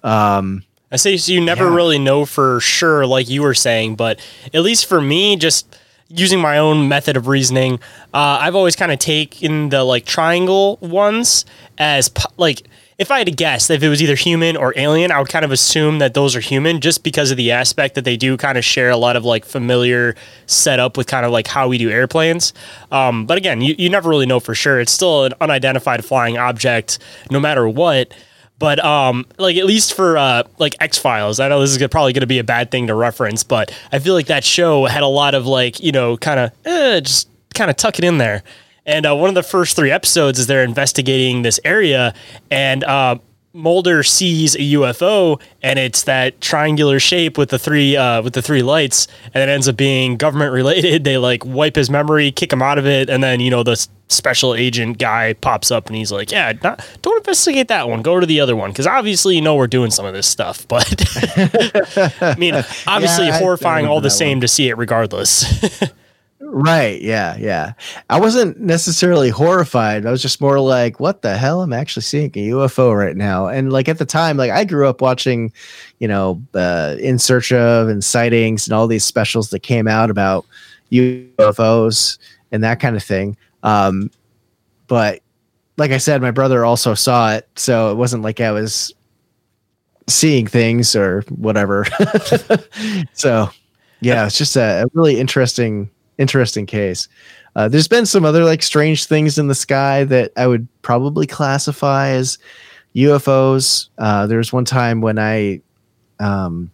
[0.02, 1.74] um I say so you never Yeah.
[1.74, 4.20] really know for sure, like you were saying, but
[4.54, 5.76] at least for me, just
[6.08, 7.74] using my own method of reasoning,
[8.14, 11.44] uh, I've always kind of taken the like triangle ones
[11.78, 12.68] as like
[12.98, 15.44] if I had to guess if it was either human or alien, I would kind
[15.44, 18.56] of assume that those are human just because of the aspect that they do kind
[18.56, 20.14] of share a lot of like familiar
[20.46, 22.54] setup with kind of like how we do airplanes.
[22.90, 24.80] Um, but again, you, you never really know for sure.
[24.80, 26.98] It's still an unidentified flying object
[27.30, 28.14] no matter what.
[28.58, 32.14] But um, like at least for uh, like X Files, I know this is probably
[32.14, 35.02] going to be a bad thing to reference, but I feel like that show had
[35.02, 38.16] a lot of like you know kind of eh, just kind of tuck it in
[38.16, 38.42] there.
[38.86, 42.14] And uh, one of the first three episodes is they're investigating this area,
[42.50, 43.18] and uh,
[43.56, 48.42] Mulder sees a UFO, and it's that triangular shape with the three uh, with the
[48.42, 51.04] three lights, and it ends up being government related.
[51.06, 53.76] They like wipe his memory, kick him out of it, and then you know the
[54.08, 58.02] special agent guy pops up, and he's like, "Yeah, not, don't investigate that one.
[58.02, 60.66] Go to the other one, because obviously you know we're doing some of this stuff."
[60.76, 60.86] But
[62.22, 62.54] I mean,
[62.86, 65.44] obviously Yeah, horrifying all the same to see it regardless.
[66.48, 67.02] Right.
[67.02, 67.36] Yeah.
[67.38, 67.72] Yeah.
[68.08, 70.06] I wasn't necessarily horrified.
[70.06, 71.60] I was just more like, what the hell?
[71.60, 73.48] I'm actually seeing a UFO right now.
[73.48, 75.52] And like at the time, like I grew up watching,
[75.98, 80.08] you know, uh, In Search of and Sightings and all these specials that came out
[80.08, 80.46] about
[80.92, 82.16] UFOs
[82.52, 83.36] and that kind of thing.
[83.64, 84.10] Um,
[84.86, 85.22] but
[85.78, 87.48] like I said, my brother also saw it.
[87.56, 88.94] So it wasn't like I was
[90.06, 91.86] seeing things or whatever.
[93.14, 93.50] so
[94.00, 97.08] yeah, it's just a, a really interesting interesting case.
[97.54, 101.26] Uh, there's been some other like strange things in the sky that I would probably
[101.26, 102.38] classify as
[102.94, 103.88] UFOs.
[103.98, 105.62] Uh, there was one time when I,
[106.18, 106.70] um,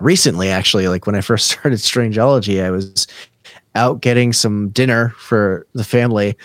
[0.00, 3.06] recently actually, like when I first started Strangeology, I was
[3.74, 6.36] out getting some dinner for the family,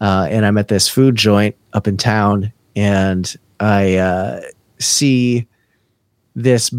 [0.00, 4.40] uh, and I'm at this food joint up in town, and I uh,
[4.78, 5.46] see
[6.34, 6.70] this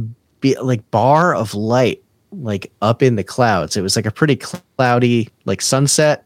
[0.42, 2.04] be- like bar of light
[2.42, 3.78] like up in the clouds.
[3.78, 6.26] It was like a pretty cloudy like sunset.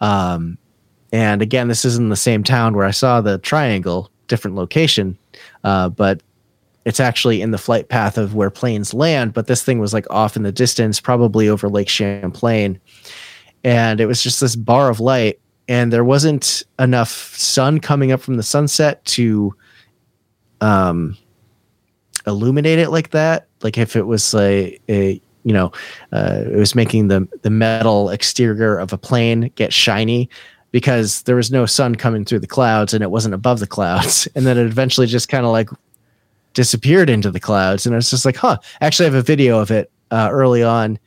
[0.00, 0.58] Um,
[1.12, 5.18] and again, this is in the same town where I saw the triangle, different location,
[5.64, 6.22] uh, but
[6.84, 9.34] it's actually in the flight path of where planes land.
[9.34, 12.80] But this thing was like off in the distance, probably over Lake Champlain,
[13.62, 15.38] and it was just this bar of light.
[15.68, 19.54] And there wasn't enough sun coming up from the sunset to
[20.60, 21.16] um,
[22.26, 23.46] illuminate it like that.
[23.62, 25.72] Like if it was like a you know,
[26.12, 30.28] uh, it was making the the metal exterior of a plane get shiny
[30.72, 34.26] because there was no sun coming through the clouds and it wasn't above the clouds.
[34.34, 35.68] And then it eventually just kind of like
[36.54, 37.86] disappeared into the clouds.
[37.86, 38.56] And I was just like, huh.
[38.80, 40.98] Actually, I have a video of it uh, early on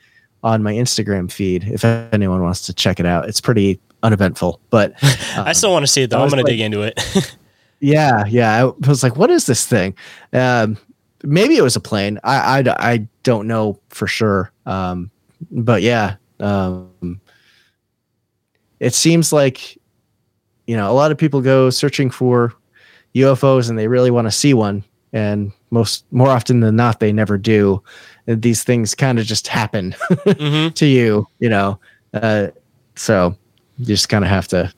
[0.43, 1.63] on my Instagram feed.
[1.63, 4.61] If anyone wants to check it out, it's pretty uneventful.
[4.69, 4.93] But
[5.35, 6.21] I still want to see it though.
[6.21, 7.35] I'm going to like- dig into it.
[7.79, 8.65] yeah, yeah.
[8.65, 9.95] I was like, what is this thing?
[10.31, 10.77] Um,
[11.23, 12.19] maybe it was a plane.
[12.23, 14.51] I, I, I don't know for sure.
[14.65, 15.11] Um,
[15.51, 17.19] but yeah, um,
[18.79, 19.77] it seems like
[20.67, 22.53] you know, a lot of people go searching for
[23.13, 24.83] UFOs and they really want to see one,
[25.13, 27.83] and most more often than not, they never do.
[28.27, 30.69] And these things kind of just happen Mm-hmm.
[30.73, 31.79] to you, you know.
[32.13, 32.47] Uh,
[32.95, 33.35] so
[33.77, 34.73] you just kind of have to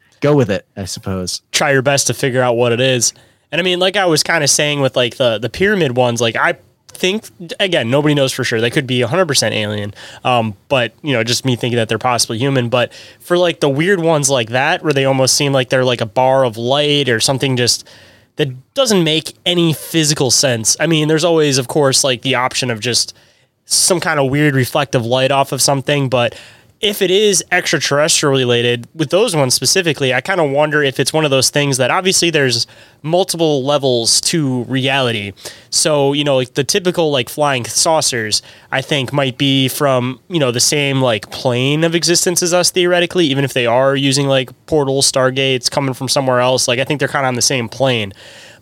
[0.20, 1.42] go with it, I suppose.
[1.50, 3.12] try your best to figure out what it is.
[3.50, 6.20] And I mean, like I was kind of saying with like the the pyramid ones,
[6.20, 6.56] like I
[6.94, 7.28] think
[7.58, 8.60] again, nobody knows for sure.
[8.60, 9.94] They could be 100% alien.
[10.24, 13.68] Um, but you know, just me thinking that they're possibly human, but for like the
[13.68, 17.08] weird ones like that where they almost seem like they're like a bar of light
[17.08, 17.88] or something just
[18.36, 20.76] that doesn't make any physical sense.
[20.80, 23.16] I mean, there's always of course like the option of just
[23.64, 26.38] some kind of weird reflective light off of something, but
[26.82, 31.12] if it is extraterrestrial related with those ones specifically, I kind of wonder if it's
[31.12, 32.66] one of those things that obviously there's
[33.02, 35.32] multiple levels to reality.
[35.70, 38.42] So, you know, like the typical like flying saucers,
[38.72, 42.72] I think might be from, you know, the same like plane of existence as us
[42.72, 46.66] theoretically, even if they are using like portals, stargates coming from somewhere else.
[46.66, 48.12] Like I think they're kind of on the same plane.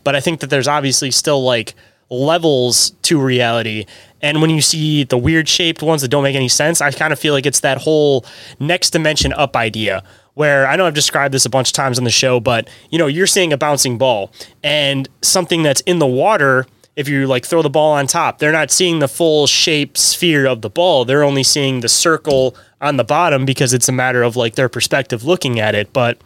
[0.04, 1.74] But I think that there's obviously still like
[2.10, 3.86] levels to reality.
[4.22, 7.12] And when you see the weird shaped ones that don't make any sense, I kind
[7.12, 8.24] of feel like it's that whole
[8.58, 10.02] next dimension up idea
[10.34, 12.98] where I know I've described this a bunch of times on the show, but you
[12.98, 14.30] know, you're seeing a bouncing ball
[14.62, 16.66] and something that's in the water.
[16.96, 20.46] If you like throw the ball on top, they're not seeing the full shape sphere
[20.46, 21.04] of the ball.
[21.04, 24.68] They're only seeing the circle on the bottom because it's a matter of like their
[24.68, 25.92] perspective looking at it.
[25.92, 26.20] But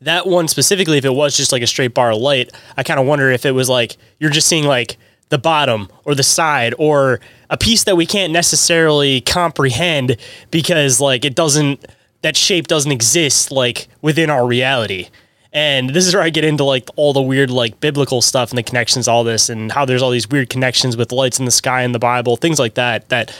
[0.00, 3.00] that one specifically, if it was just like a straight bar of light, I kind
[3.00, 4.98] of wonder if it was like you're just seeing like
[5.32, 7.18] the bottom or the side or
[7.48, 10.18] a piece that we can't necessarily comprehend
[10.50, 11.84] because like it doesn't
[12.20, 15.08] that shape doesn't exist like within our reality.
[15.54, 18.58] And this is where I get into like all the weird like biblical stuff and
[18.58, 21.50] the connections, all this, and how there's all these weird connections with lights in the
[21.50, 23.08] sky in the Bible, things like that.
[23.08, 23.34] That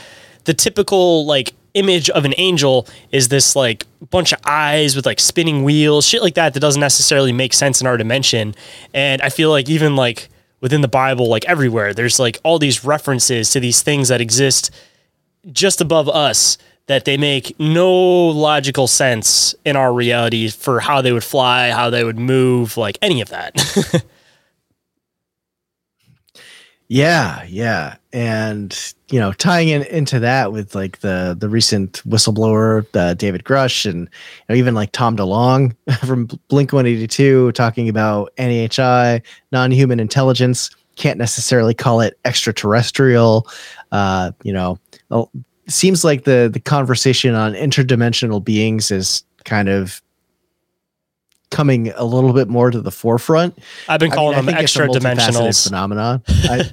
[0.45, 5.19] the typical like image of an angel is this like bunch of eyes with like
[5.19, 8.55] spinning wheels, shit like that that doesn't necessarily make sense in our dimension.
[8.95, 10.29] And I feel like even like
[10.63, 14.71] within the Bible, like everywhere, there's like all these references to these things that exist
[15.51, 16.57] just above us
[16.87, 21.89] that they make no logical sense in our reality for how they would fly, how
[21.89, 24.03] they would move, like any of that.
[26.89, 32.85] Yeah, yeah, and you know, tying in into that with like the the recent whistleblower,
[32.93, 35.75] uh, David Grusch, and you know, even like Tom DeLonge
[36.05, 39.21] from Blink One Eighty Two, talking about NHI,
[39.51, 40.69] non human intelligence.
[40.95, 43.47] Can't necessarily call it extraterrestrial.
[43.91, 44.79] Uh, you know,
[45.67, 50.03] seems like the the conversation on interdimensional beings is kind of
[51.49, 53.57] coming a little bit more to the forefront.
[53.87, 55.63] I've been I calling mean, them extra dimensionals.
[55.63, 56.21] phenomenon.
[56.27, 56.71] I,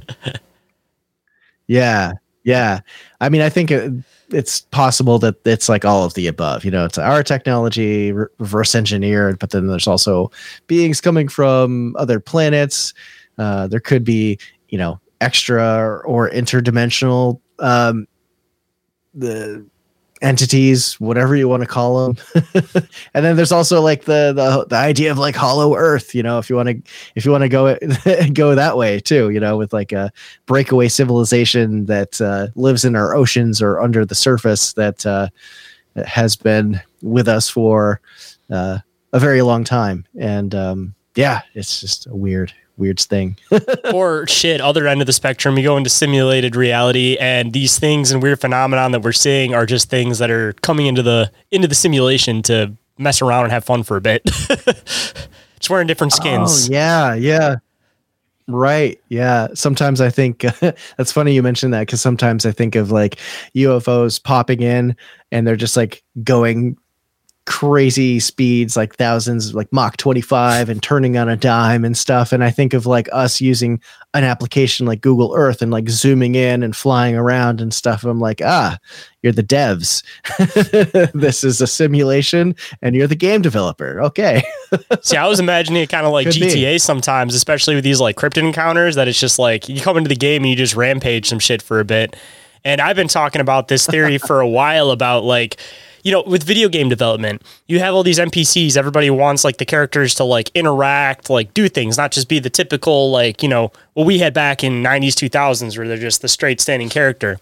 [1.71, 2.81] yeah, yeah.
[3.21, 3.93] I mean, I think it,
[4.31, 6.65] it's possible that it's like all of the above.
[6.65, 10.33] You know, it's our technology re- reverse engineered, but then there's also
[10.67, 12.93] beings coming from other planets.
[13.39, 14.37] Uh, there could be,
[14.69, 18.09] you know, extra or, or interdimensional um,
[19.15, 19.65] the
[20.23, 22.45] entities, whatever you want to call them.
[23.15, 26.39] and then there's also like the, the the idea of like hollow earth, you know,
[26.39, 26.83] if you want to
[27.15, 27.77] if you want to go
[28.33, 30.13] go that way too, you know, with like a
[30.47, 35.29] breakaway civilization that uh, lives in our oceans or under the surface that uh,
[36.07, 38.01] has been with us for
[38.51, 38.79] uh,
[39.13, 40.07] a very long time.
[40.19, 43.37] And um, yeah, it's just a weird weird thing.
[43.95, 48.11] or shit, other end of the spectrum, you go into simulated reality and these things
[48.11, 51.69] and weird phenomenon that we're seeing are just things that are coming into the into
[51.69, 54.25] the simulation to mess around and have fun for a bit.
[54.25, 56.69] just wearing different oh, skins.
[56.69, 57.57] Oh, yeah, yeah.
[58.49, 59.01] Right.
[59.09, 59.49] Yeah.
[59.55, 60.41] Sometimes I think
[60.97, 63.17] that's funny you mentioned that because sometimes I think of like
[63.55, 64.97] UFOs popping in
[65.31, 66.77] and they're just like going
[67.51, 72.33] crazy speeds, like thousands, like Mach 25 and turning on a dime and stuff.
[72.33, 73.81] And I think of like us using
[74.15, 78.05] an application like Google Earth and like zooming in and flying around and stuff.
[78.05, 78.79] I'm like, ah,
[79.23, 80.05] you're the devs.
[81.13, 84.01] this is a simulation and you're the game developer.
[84.01, 84.45] Okay.
[85.03, 86.47] See, I was imagining it kind of like Could be.
[86.47, 90.09] GTA sometimes, especially with these like cryptid encounters, that it's just like you come into
[90.09, 92.15] the game and you just rampage some shit for a bit.
[92.65, 95.61] And I've been talking about this theory for a while about like,
[96.03, 98.77] you know, with video game development, you have all these NPCs.
[98.77, 102.51] Everybody wants like the characters to like interact, like do things, not just be the
[102.51, 106.29] typical like, you know, what we had back in 90s, 2000s where they're just the
[106.29, 107.39] straight standing character.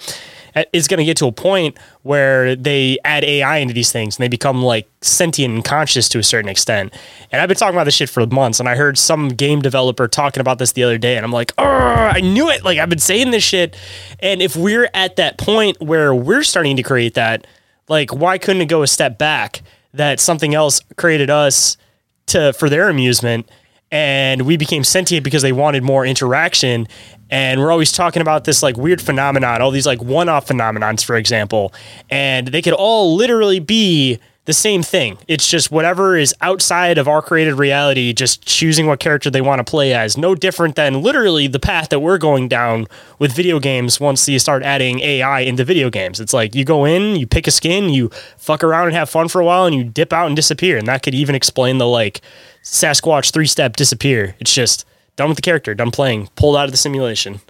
[0.56, 4.16] Uh, It's going to get to a point where they add AI into these things
[4.16, 6.92] and they become like sentient and conscious to a certain extent.
[7.30, 10.08] And I've been talking about this shit for months, and I heard some game developer
[10.08, 12.64] talking about this the other day, and I'm like, oh, I knew it.
[12.64, 13.76] Like I've been saying this shit.
[14.20, 17.46] And if we're at that point where we're starting to create that,
[17.88, 19.62] like why couldn't it go a step back?
[19.94, 21.76] that something else created us
[22.26, 23.50] to for their amusement
[23.90, 26.86] and we became sentient because they wanted more interaction
[27.30, 31.16] and we're always talking about this like weird phenomenon all these like one-off phenomenons for
[31.16, 31.72] example
[32.10, 34.18] and they could all literally be
[34.48, 35.18] the same thing.
[35.28, 39.58] It's just whatever is outside of our created reality just choosing what character they want
[39.58, 40.16] to play as.
[40.16, 42.86] No different than literally the path that we're going down
[43.18, 46.18] with video games once you start adding ai into video games.
[46.18, 48.08] It's like you go in you pick a skin you
[48.38, 50.78] fuck around and have fun for a while and you dip out and disappear.
[50.78, 52.22] And that could even explain the like
[52.62, 54.34] sasquatch three step disappear.
[54.40, 57.40] It's just done with the character, done playing, pulled out of the simulation.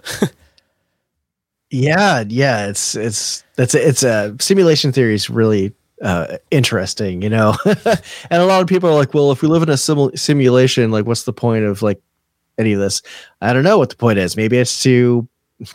[1.69, 7.55] yeah, yeah, it's it's that's it's a simulation theory is really uh, interesting, you know.
[7.65, 10.91] and a lot of people are like, well, if we live in a sim- simulation,
[10.91, 12.01] like, what's the point of like
[12.57, 13.01] any of this?
[13.41, 14.37] I don't know what the point is.
[14.37, 15.27] Maybe it's to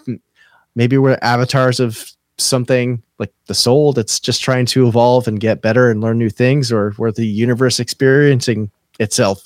[0.75, 5.63] maybe we're avatars of something like the soul that's just trying to evolve and get
[5.63, 9.45] better and learn new things, or we're the universe experiencing itself.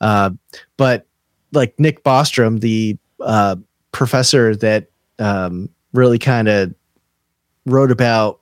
[0.00, 0.30] Uh,
[0.76, 1.06] but
[1.52, 3.56] like Nick Bostrom, the uh,
[3.92, 4.86] professor that
[5.18, 6.74] um, really kind of
[7.66, 8.40] wrote about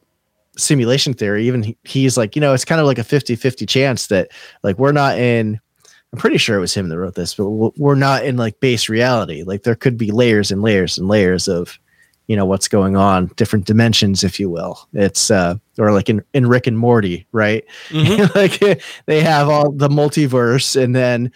[0.60, 3.66] simulation theory, even he, he's like, you know, it's kind of like a 50 50
[3.66, 4.30] chance that
[4.62, 5.60] like we're not in.
[6.12, 8.88] I'm pretty sure it was him that wrote this, but we're not in like base
[8.88, 9.44] reality.
[9.44, 11.78] Like there could be layers and layers and layers of,
[12.26, 14.88] you know, what's going on, different dimensions, if you will.
[14.92, 17.64] It's uh, or like in, in Rick and Morty, right?
[17.90, 18.36] Mm-hmm.
[18.38, 21.30] like they have all the multiverse, and then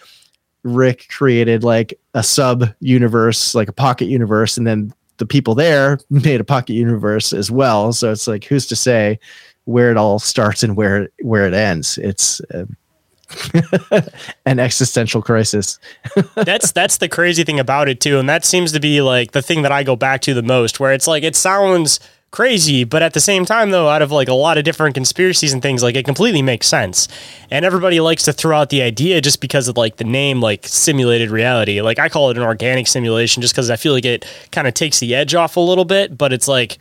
[0.63, 5.99] Rick created like a sub universe, like a pocket universe, and then the people there
[6.09, 7.93] made a pocket universe as well.
[7.93, 9.19] So it's like, who's to say
[9.65, 11.97] where it all starts and where where it ends?
[11.97, 12.65] It's uh,
[14.45, 15.79] an existential crisis.
[16.35, 19.41] that's that's the crazy thing about it too, and that seems to be like the
[19.41, 21.99] thing that I go back to the most, where it's like it sounds
[22.35, 25.53] crazy, but at the same time, though, out of like a lot of different conspiracies
[25.53, 27.07] and things, like it completely makes sense.
[27.49, 30.67] And everybody likes to throw out the idea just because of like the name, like
[30.67, 31.81] simulated reality.
[31.81, 34.73] Like I call it an organic simulation just because I feel like it kind of
[34.73, 36.77] takes the edge off a little bit, but it's like,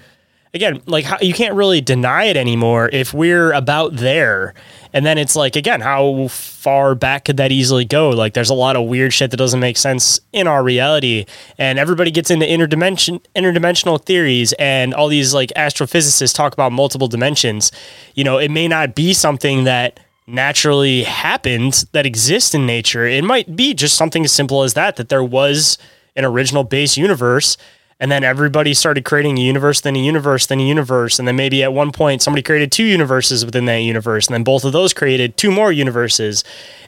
[0.55, 4.55] again, like how, you can't really deny it anymore if we're about there
[4.94, 8.10] and then it's like, again, how far back could that easily go?
[8.10, 11.26] Like, there's a lot of weird shit that doesn't make sense in our reality.
[11.59, 17.09] And everybody gets into interdimension, interdimensional theories, and all these like astrophysicists talk about multiple
[17.09, 17.72] dimensions.
[18.14, 19.98] You know, it may not be something that
[20.28, 23.05] naturally happened that exists in nature.
[23.05, 25.76] It might be just something as simple as that, that there was
[26.14, 27.56] an original base universe
[28.00, 31.36] and then everybody started creating a universe, then a universe, then a universe, and then
[31.36, 34.72] maybe at one point somebody created two universes within that universe, and then both of
[34.72, 36.44] those created two more universes,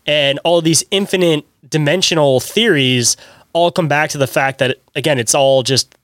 [0.06, 3.16] and all these infinite dimensional theories
[3.52, 5.96] all come back to the fact that again, it's all just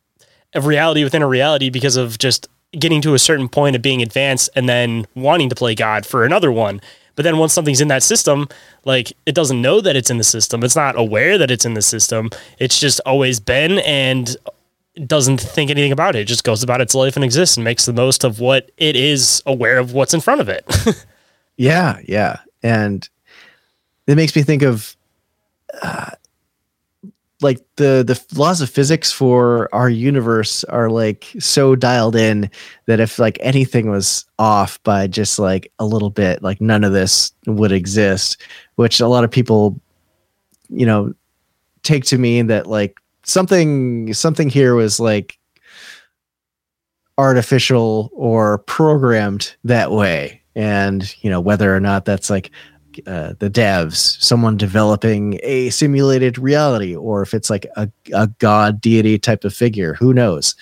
[0.55, 2.49] a reality within a reality because of just
[2.79, 6.25] getting to a certain point of being advanced and then wanting to play God for
[6.25, 6.81] another one.
[7.15, 8.49] But then once something's in that system,
[8.85, 10.65] like it doesn't know that it's in the system.
[10.65, 12.31] It's not aware that it's in the system.
[12.59, 14.35] It's just always been and
[15.07, 16.21] doesn't think anything about it.
[16.21, 18.97] It just goes about its life and exists and makes the most of what it
[18.97, 20.65] is aware of what's in front of it.
[21.57, 22.41] yeah, yeah.
[22.63, 23.09] And
[24.07, 24.97] it makes me think of
[25.83, 26.11] uh,
[27.41, 32.51] like the the laws of physics for our universe are like so dialed in
[32.87, 36.93] that if like anything was off by just like a little bit, like none of
[36.93, 38.41] this would exist,
[38.77, 39.81] which a lot of people
[40.69, 41.13] you know
[41.83, 45.39] take to mean that like something something here was like
[47.19, 50.43] artificial or programmed that way.
[50.55, 52.51] And you know whether or not that's like
[53.07, 58.83] uh, the devs someone developing a simulated reality or if it's like a, a god
[58.83, 60.55] deity type of figure who knows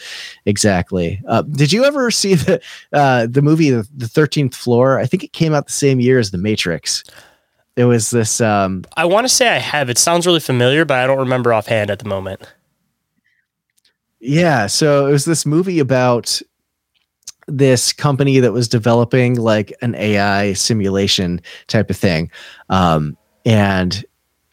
[0.46, 1.20] exactly.
[1.26, 2.60] Uh, did you ever see the
[2.92, 5.00] uh, the movie the 13th floor?
[5.00, 7.02] I think it came out the same year as the matrix
[7.76, 8.40] it was this.
[8.40, 9.90] Um, I want to say I have.
[9.90, 12.40] It sounds really familiar, but I don't remember offhand at the moment.
[14.20, 16.40] Yeah, so it was this movie about
[17.46, 22.30] this company that was developing like an AI simulation type of thing,
[22.68, 23.16] um,
[23.46, 24.04] and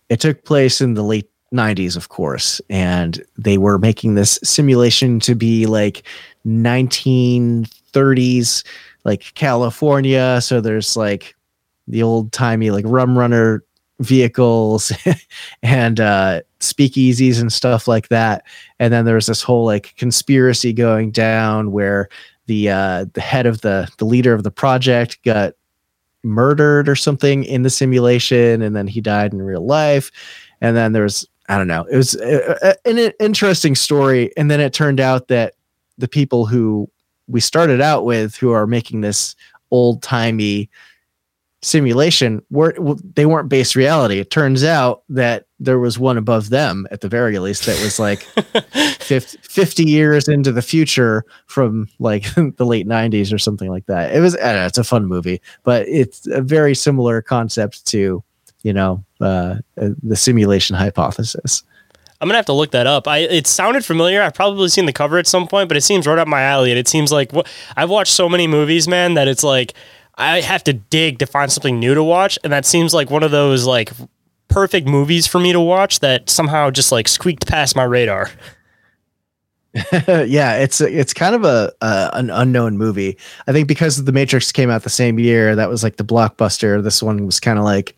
[0.09, 5.19] it took place in the late 90s, of course, and they were making this simulation
[5.21, 6.03] to be like
[6.45, 8.65] 1930s,
[9.03, 10.39] like California.
[10.41, 11.35] So there's like
[11.87, 13.63] the old timey like rum runner
[13.99, 14.91] vehicles
[15.63, 18.43] and uh speakeasies and stuff like that.
[18.79, 22.09] And then there was this whole like conspiracy going down where
[22.47, 25.53] the uh the head of the the leader of the project got
[26.23, 30.11] murdered or something in the simulation and then he died in real life.
[30.61, 34.31] And then there was i don't know it was a, a, an interesting story.
[34.37, 35.53] And then it turned out that
[35.97, 36.89] the people who
[37.27, 39.35] we started out with who are making this
[39.71, 40.69] old timey
[41.61, 44.19] simulation were well, they weren't based reality.
[44.19, 47.99] It turns out that there was one above them at the very least that was
[47.99, 48.21] like
[48.99, 54.13] 50, 50 years into the future from like the late 90s or something like that.
[54.13, 57.85] It was I don't know, it's a fun movie, but it's a very similar concept
[57.87, 58.23] to,
[58.61, 61.63] you know, uh, uh, the simulation hypothesis.
[62.19, 63.07] I'm gonna have to look that up.
[63.07, 64.21] I it sounded familiar.
[64.21, 66.71] I've probably seen the cover at some point, but it seems right up my alley.
[66.71, 69.75] And it seems like what I've watched so many movies, man, that it's like
[70.17, 73.23] I have to dig to find something new to watch, and that seems like one
[73.23, 73.91] of those like
[74.47, 78.31] perfect movies for me to watch that somehow just like squeaked past my radar.
[79.93, 83.17] yeah, it's it's kind of a, a an unknown movie.
[83.45, 86.81] I think because the Matrix came out the same year, that was like the blockbuster.
[86.81, 87.95] This one was kind of like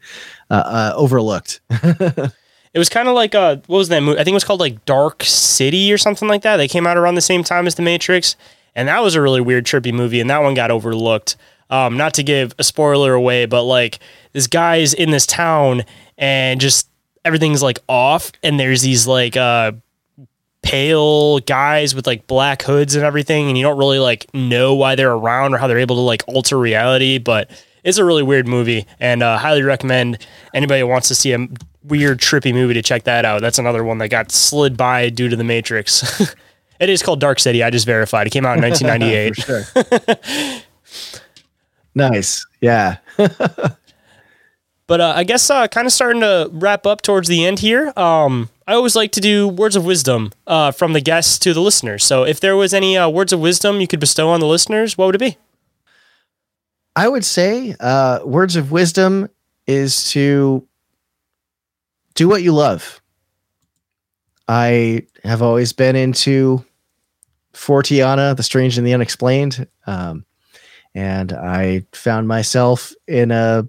[0.50, 1.62] uh, uh, overlooked.
[2.72, 4.20] It was kind of like uh, what was that movie?
[4.20, 6.58] I think it was called like Dark City or something like that.
[6.58, 8.36] They came out around the same time as The Matrix,
[8.76, 11.36] and that was a really weird, trippy movie, and that one got overlooked.
[11.70, 14.00] Um, not to give a spoiler away, but like
[14.34, 15.84] this guy's in this town,
[16.18, 16.90] and just
[17.24, 19.74] everything's like off, and there's these like uh,
[20.62, 24.96] pale guys with like black hoods and everything, and you don't really like know why
[24.96, 27.50] they're around or how they're able to like alter reality, but
[27.84, 30.18] it's a really weird movie, and uh, highly recommend
[30.54, 31.48] anybody who wants to see a
[31.84, 33.42] weird, trippy movie to check that out.
[33.42, 36.22] That's another one that got slid by due to the Matrix.
[36.80, 37.64] it is called Dark City.
[37.64, 38.28] I just verified.
[38.28, 40.66] It came out in 1998.
[41.96, 42.46] nice.
[42.62, 42.98] Yeah.
[43.18, 47.94] but uh, I guess uh, kind of starting to wrap up towards the end here.
[47.96, 51.62] Um, I always like to do words of wisdom uh, from the guests to the
[51.62, 52.04] listeners.
[52.04, 54.98] So if there was any uh, words of wisdom you could bestow on the listeners,
[54.98, 55.38] what would it be?
[56.96, 59.30] I would say uh, words of wisdom
[59.66, 60.68] is to
[62.16, 63.02] do what you love.
[64.48, 66.66] I have always been into
[67.54, 69.68] Forteana, The Strange and the Unexplained.
[69.86, 70.26] Um,
[70.96, 73.68] and I found myself in a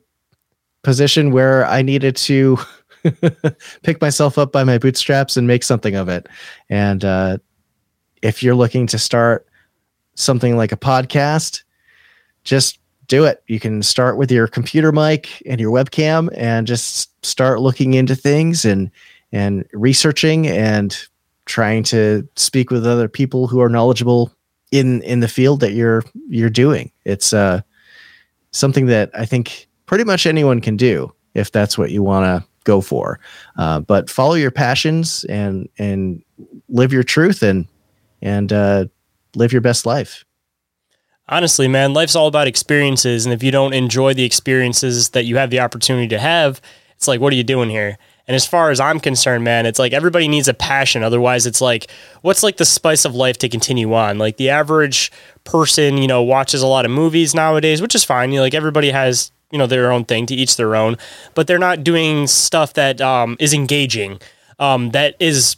[0.82, 2.58] position where I needed to
[3.82, 6.28] pick myself up by my bootstraps and make something of it.
[6.68, 7.38] And uh,
[8.22, 9.46] if you're looking to start
[10.14, 11.62] something like a podcast,
[12.44, 13.42] just do it.
[13.48, 18.14] You can start with your computer mic and your webcam and just start looking into
[18.14, 18.90] things and
[19.32, 20.96] and researching and
[21.44, 24.32] trying to speak with other people who are knowledgeable
[24.70, 26.90] in in the field that you're you're doing.
[27.04, 27.62] It's uh
[28.52, 32.48] something that I think pretty much anyone can do if that's what you want to
[32.64, 33.20] go for.
[33.56, 36.22] Uh, but follow your passions and and
[36.68, 37.66] live your truth and
[38.22, 38.86] and uh,
[39.34, 40.24] live your best life
[41.30, 43.24] honestly, man, life's all about experiences.
[43.24, 46.60] And if you don't enjoy the experiences that you have the opportunity to have,
[46.96, 47.96] it's like, what are you doing here?
[48.30, 51.02] And as far as I'm concerned, man, it's like everybody needs a passion.
[51.02, 51.90] Otherwise, it's like,
[52.22, 54.18] what's like the spice of life to continue on?
[54.18, 55.10] Like the average
[55.42, 58.30] person, you know, watches a lot of movies nowadays, which is fine.
[58.30, 60.96] You know, like everybody has, you know, their own thing to each their own,
[61.34, 64.20] but they're not doing stuff that um, is engaging,
[64.60, 65.56] um, that is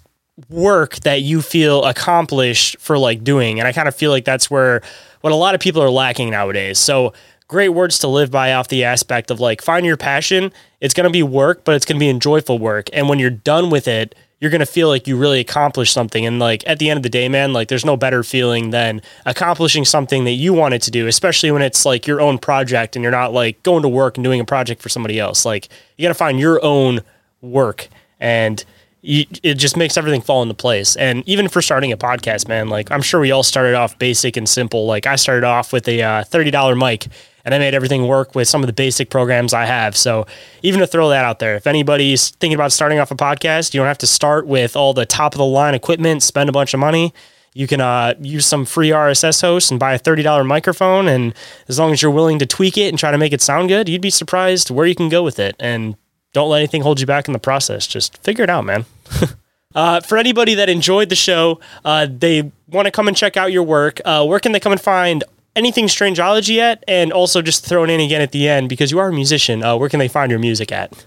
[0.49, 3.59] work that you feel accomplished for like doing.
[3.59, 4.81] And I kind of feel like that's where
[5.21, 6.79] what a lot of people are lacking nowadays.
[6.79, 7.13] So
[7.53, 10.51] great words to live by off the aspect of like find your passion.
[10.81, 12.89] It's going to be work, but it's going to be enjoyable work.
[12.93, 16.27] And when you're done with it, you're going to feel like you really accomplished something.
[16.27, 19.03] And like at the end of the day, man, like there's no better feeling than
[19.27, 23.05] accomplishing something that you wanted to do, especially when it's like your own project and
[23.05, 25.45] you're not like going to work and doing a project for somebody else.
[25.45, 27.03] Like you got to find your own
[27.41, 27.87] work
[28.19, 28.65] and
[29.03, 30.97] you, it just makes everything fall into place.
[30.97, 34.37] And even for starting a podcast, man, like I'm sure we all started off basic
[34.37, 34.87] and simple.
[34.87, 37.07] Like I started off with a uh, $30 mic
[37.45, 39.97] and I made everything work with some of the basic programs I have.
[39.97, 40.27] So
[40.63, 43.81] even to throw that out there, if anybody's thinking about starting off a podcast, you
[43.81, 46.75] don't have to start with all the top of the line equipment, spend a bunch
[46.75, 47.13] of money.
[47.55, 51.07] You can uh, use some free RSS hosts and buy a $30 microphone.
[51.07, 51.35] And
[51.69, 53.89] as long as you're willing to tweak it and try to make it sound good,
[53.89, 55.55] you'd be surprised where you can go with it.
[55.61, 55.97] And
[56.33, 57.87] don't let anything hold you back in the process.
[57.87, 58.87] Just figure it out, man.
[59.75, 63.53] uh, for anybody that enjoyed the show, uh, they want to come and check out
[63.53, 64.01] your work.
[64.03, 65.23] Uh, where can they come and find
[65.57, 66.85] anything Strangeology yet?
[66.87, 69.63] And also just thrown in again at the end because you are a musician.
[69.63, 71.05] Uh, where can they find your music at?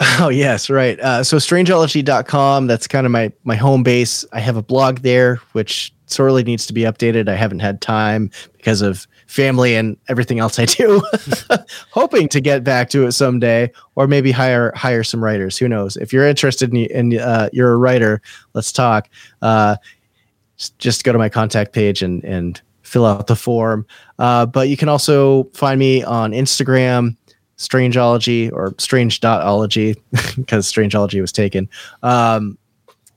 [0.18, 0.98] Oh yes, right.
[0.98, 4.24] Uh, so strangeology.com, that's kind of my my home base.
[4.32, 7.28] I have a blog there which sorely needs to be updated.
[7.28, 11.02] I haven't had time because of family and everything else I do.
[11.90, 15.58] Hoping to get back to it someday, or maybe hire hire some writers.
[15.58, 15.96] Who knows?
[15.96, 18.20] If you're interested in, in uh, you're a writer,
[18.52, 19.08] let's talk.
[19.42, 19.76] Uh,
[20.78, 22.60] just go to my contact page and and
[22.94, 23.84] fill out the form.
[24.20, 27.16] Uh, but you can also find me on Instagram,
[27.58, 29.96] Strangeology or Strange.ology
[30.36, 31.68] because Strangeology was taken,
[32.04, 32.56] um,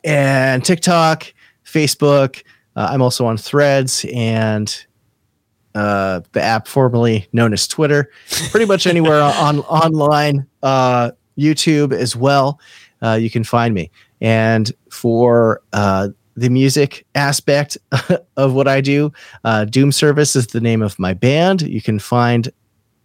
[0.03, 1.31] and TikTok,
[1.63, 2.43] Facebook.
[2.75, 4.85] Uh, I'm also on Threads and
[5.75, 8.09] uh, the app formerly known as Twitter,
[8.49, 12.59] pretty much anywhere on online, uh, YouTube as well.
[13.03, 13.91] Uh, you can find me.
[14.21, 17.77] And for uh, the music aspect
[18.37, 19.11] of what I do,
[19.43, 21.63] uh, Doom Service is the name of my band.
[21.63, 22.49] You can find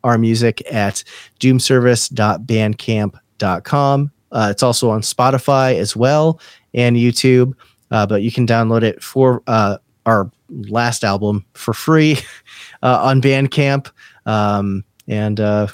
[0.04, 1.02] our music at
[1.40, 4.12] doomservice.bandcamp.com.
[4.32, 6.38] Uh, it's also on Spotify as well
[6.74, 7.54] and YouTube,
[7.90, 12.18] uh, but you can download it for uh, our last album for free
[12.82, 13.90] uh, on Bandcamp.
[14.26, 15.66] Um, and uh,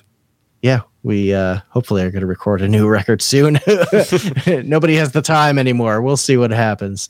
[0.62, 3.54] yeah, we uh, hopefully are going to record a new record soon.
[4.46, 6.02] Nobody has the time anymore.
[6.02, 7.08] We'll see what happens.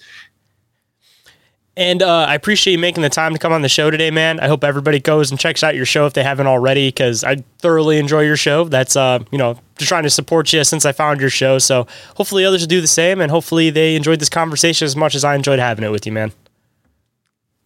[1.79, 4.41] And uh, I appreciate you making the time to come on the show today, man.
[4.41, 7.37] I hope everybody goes and checks out your show if they haven't already, because I
[7.61, 8.65] thoroughly enjoy your show.
[8.65, 11.61] That's uh, you know, just trying to support you since I found your show.
[11.61, 11.87] So
[12.17, 15.23] hopefully others will do the same, and hopefully they enjoyed this conversation as much as
[15.23, 16.33] I enjoyed having it with you, man.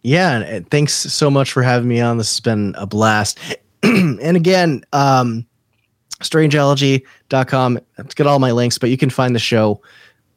[0.03, 2.19] Yeah, thanks so much for having me on.
[2.19, 3.39] This has been a blast.
[3.83, 5.43] and again, um,
[6.19, 7.79] strangeology.com.
[7.97, 9.81] Let's get all my links, but you can find the show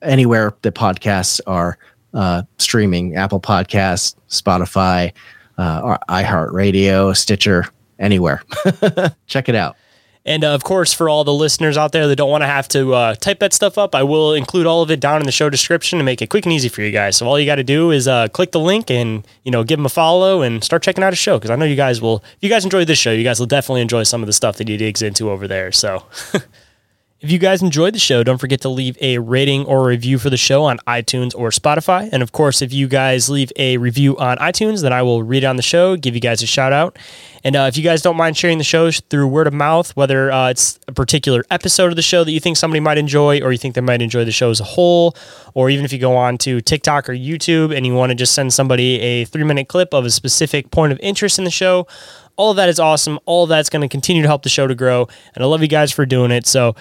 [0.01, 1.79] anywhere the podcasts are
[2.17, 5.13] uh, streaming Apple Podcasts, Spotify,
[5.59, 7.67] uh, or iHeartRadio, Stitcher,
[7.99, 8.43] anywhere.
[9.27, 9.77] Check it out.
[10.25, 12.67] And uh, of course, for all the listeners out there that don't want to have
[12.69, 15.31] to uh, type that stuff up, I will include all of it down in the
[15.31, 17.17] show description to make it quick and easy for you guys.
[17.17, 19.79] So all you got to do is uh, click the link and you know give
[19.79, 22.25] them a follow and start checking out a show because I know you guys will.
[22.25, 24.57] If you guys enjoyed this show, you guys will definitely enjoy some of the stuff
[24.57, 25.71] that he digs into over there.
[25.71, 26.05] So.
[27.27, 30.31] If you guys enjoyed the show, don't forget to leave a rating or review for
[30.31, 32.09] the show on iTunes or Spotify.
[32.13, 35.43] And of course, if you guys leave a review on iTunes, then I will read
[35.43, 36.97] it on the show, give you guys a shout out.
[37.43, 40.31] And uh, if you guys don't mind sharing the show through word of mouth, whether
[40.31, 43.51] uh, it's a particular episode of the show that you think somebody might enjoy, or
[43.51, 45.17] you think they might enjoy the show as a whole,
[45.55, 48.35] or even if you go on to TikTok or YouTube and you want to just
[48.35, 51.89] send somebody a three minute clip of a specific point of interest in the show,
[52.37, 53.19] all of that is awesome.
[53.25, 55.09] All of that's going to continue to help the show to grow.
[55.35, 56.47] And I love you guys for doing it.
[56.47, 56.77] So,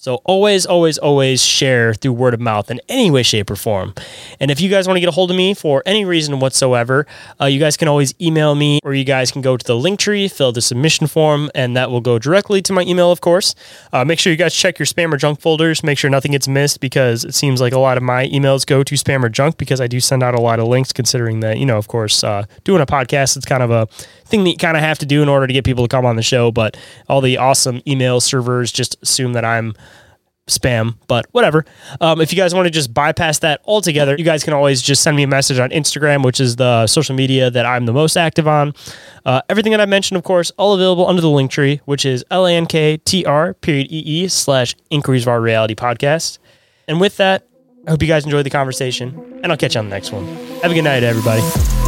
[0.00, 3.92] so always, always, always share through word of mouth in any way, shape, or form.
[4.40, 7.06] And if you guys want to get a hold of me for any reason whatsoever,
[7.38, 10.00] uh, you guys can always email me, or you guys can go to the link
[10.00, 13.54] tree, fill the submission form, and that will go directly to my email, of course.
[13.92, 15.82] Uh, make sure you guys check your spam or junk folders.
[15.82, 18.82] Make sure nothing gets missed because it seems like a lot of my emails go
[18.82, 20.94] to spam or junk because I do send out a lot of links.
[20.94, 23.86] Considering that, you know, of course, uh, doing a podcast, it's kind of a
[24.30, 26.06] thing that you kind of have to do in order to get people to come
[26.06, 26.50] on the show.
[26.50, 26.76] But
[27.08, 29.74] all the awesome email servers just assume that I'm
[30.50, 31.64] spam, but whatever.
[32.00, 35.02] Um, if you guys want to just bypass that altogether, you guys can always just
[35.02, 38.16] send me a message on Instagram, which is the social media that I'm the most
[38.16, 38.74] active on.
[39.24, 42.24] Uh, everything that I mentioned, of course, all available under the link tree, which is
[42.30, 46.38] L-A-N-K-T-R period E-E slash Inquiries of Our Reality podcast.
[46.88, 47.46] And with that,
[47.86, 50.26] I hope you guys enjoyed the conversation, and I'll catch you on the next one.
[50.62, 51.79] Have a good night, everybody.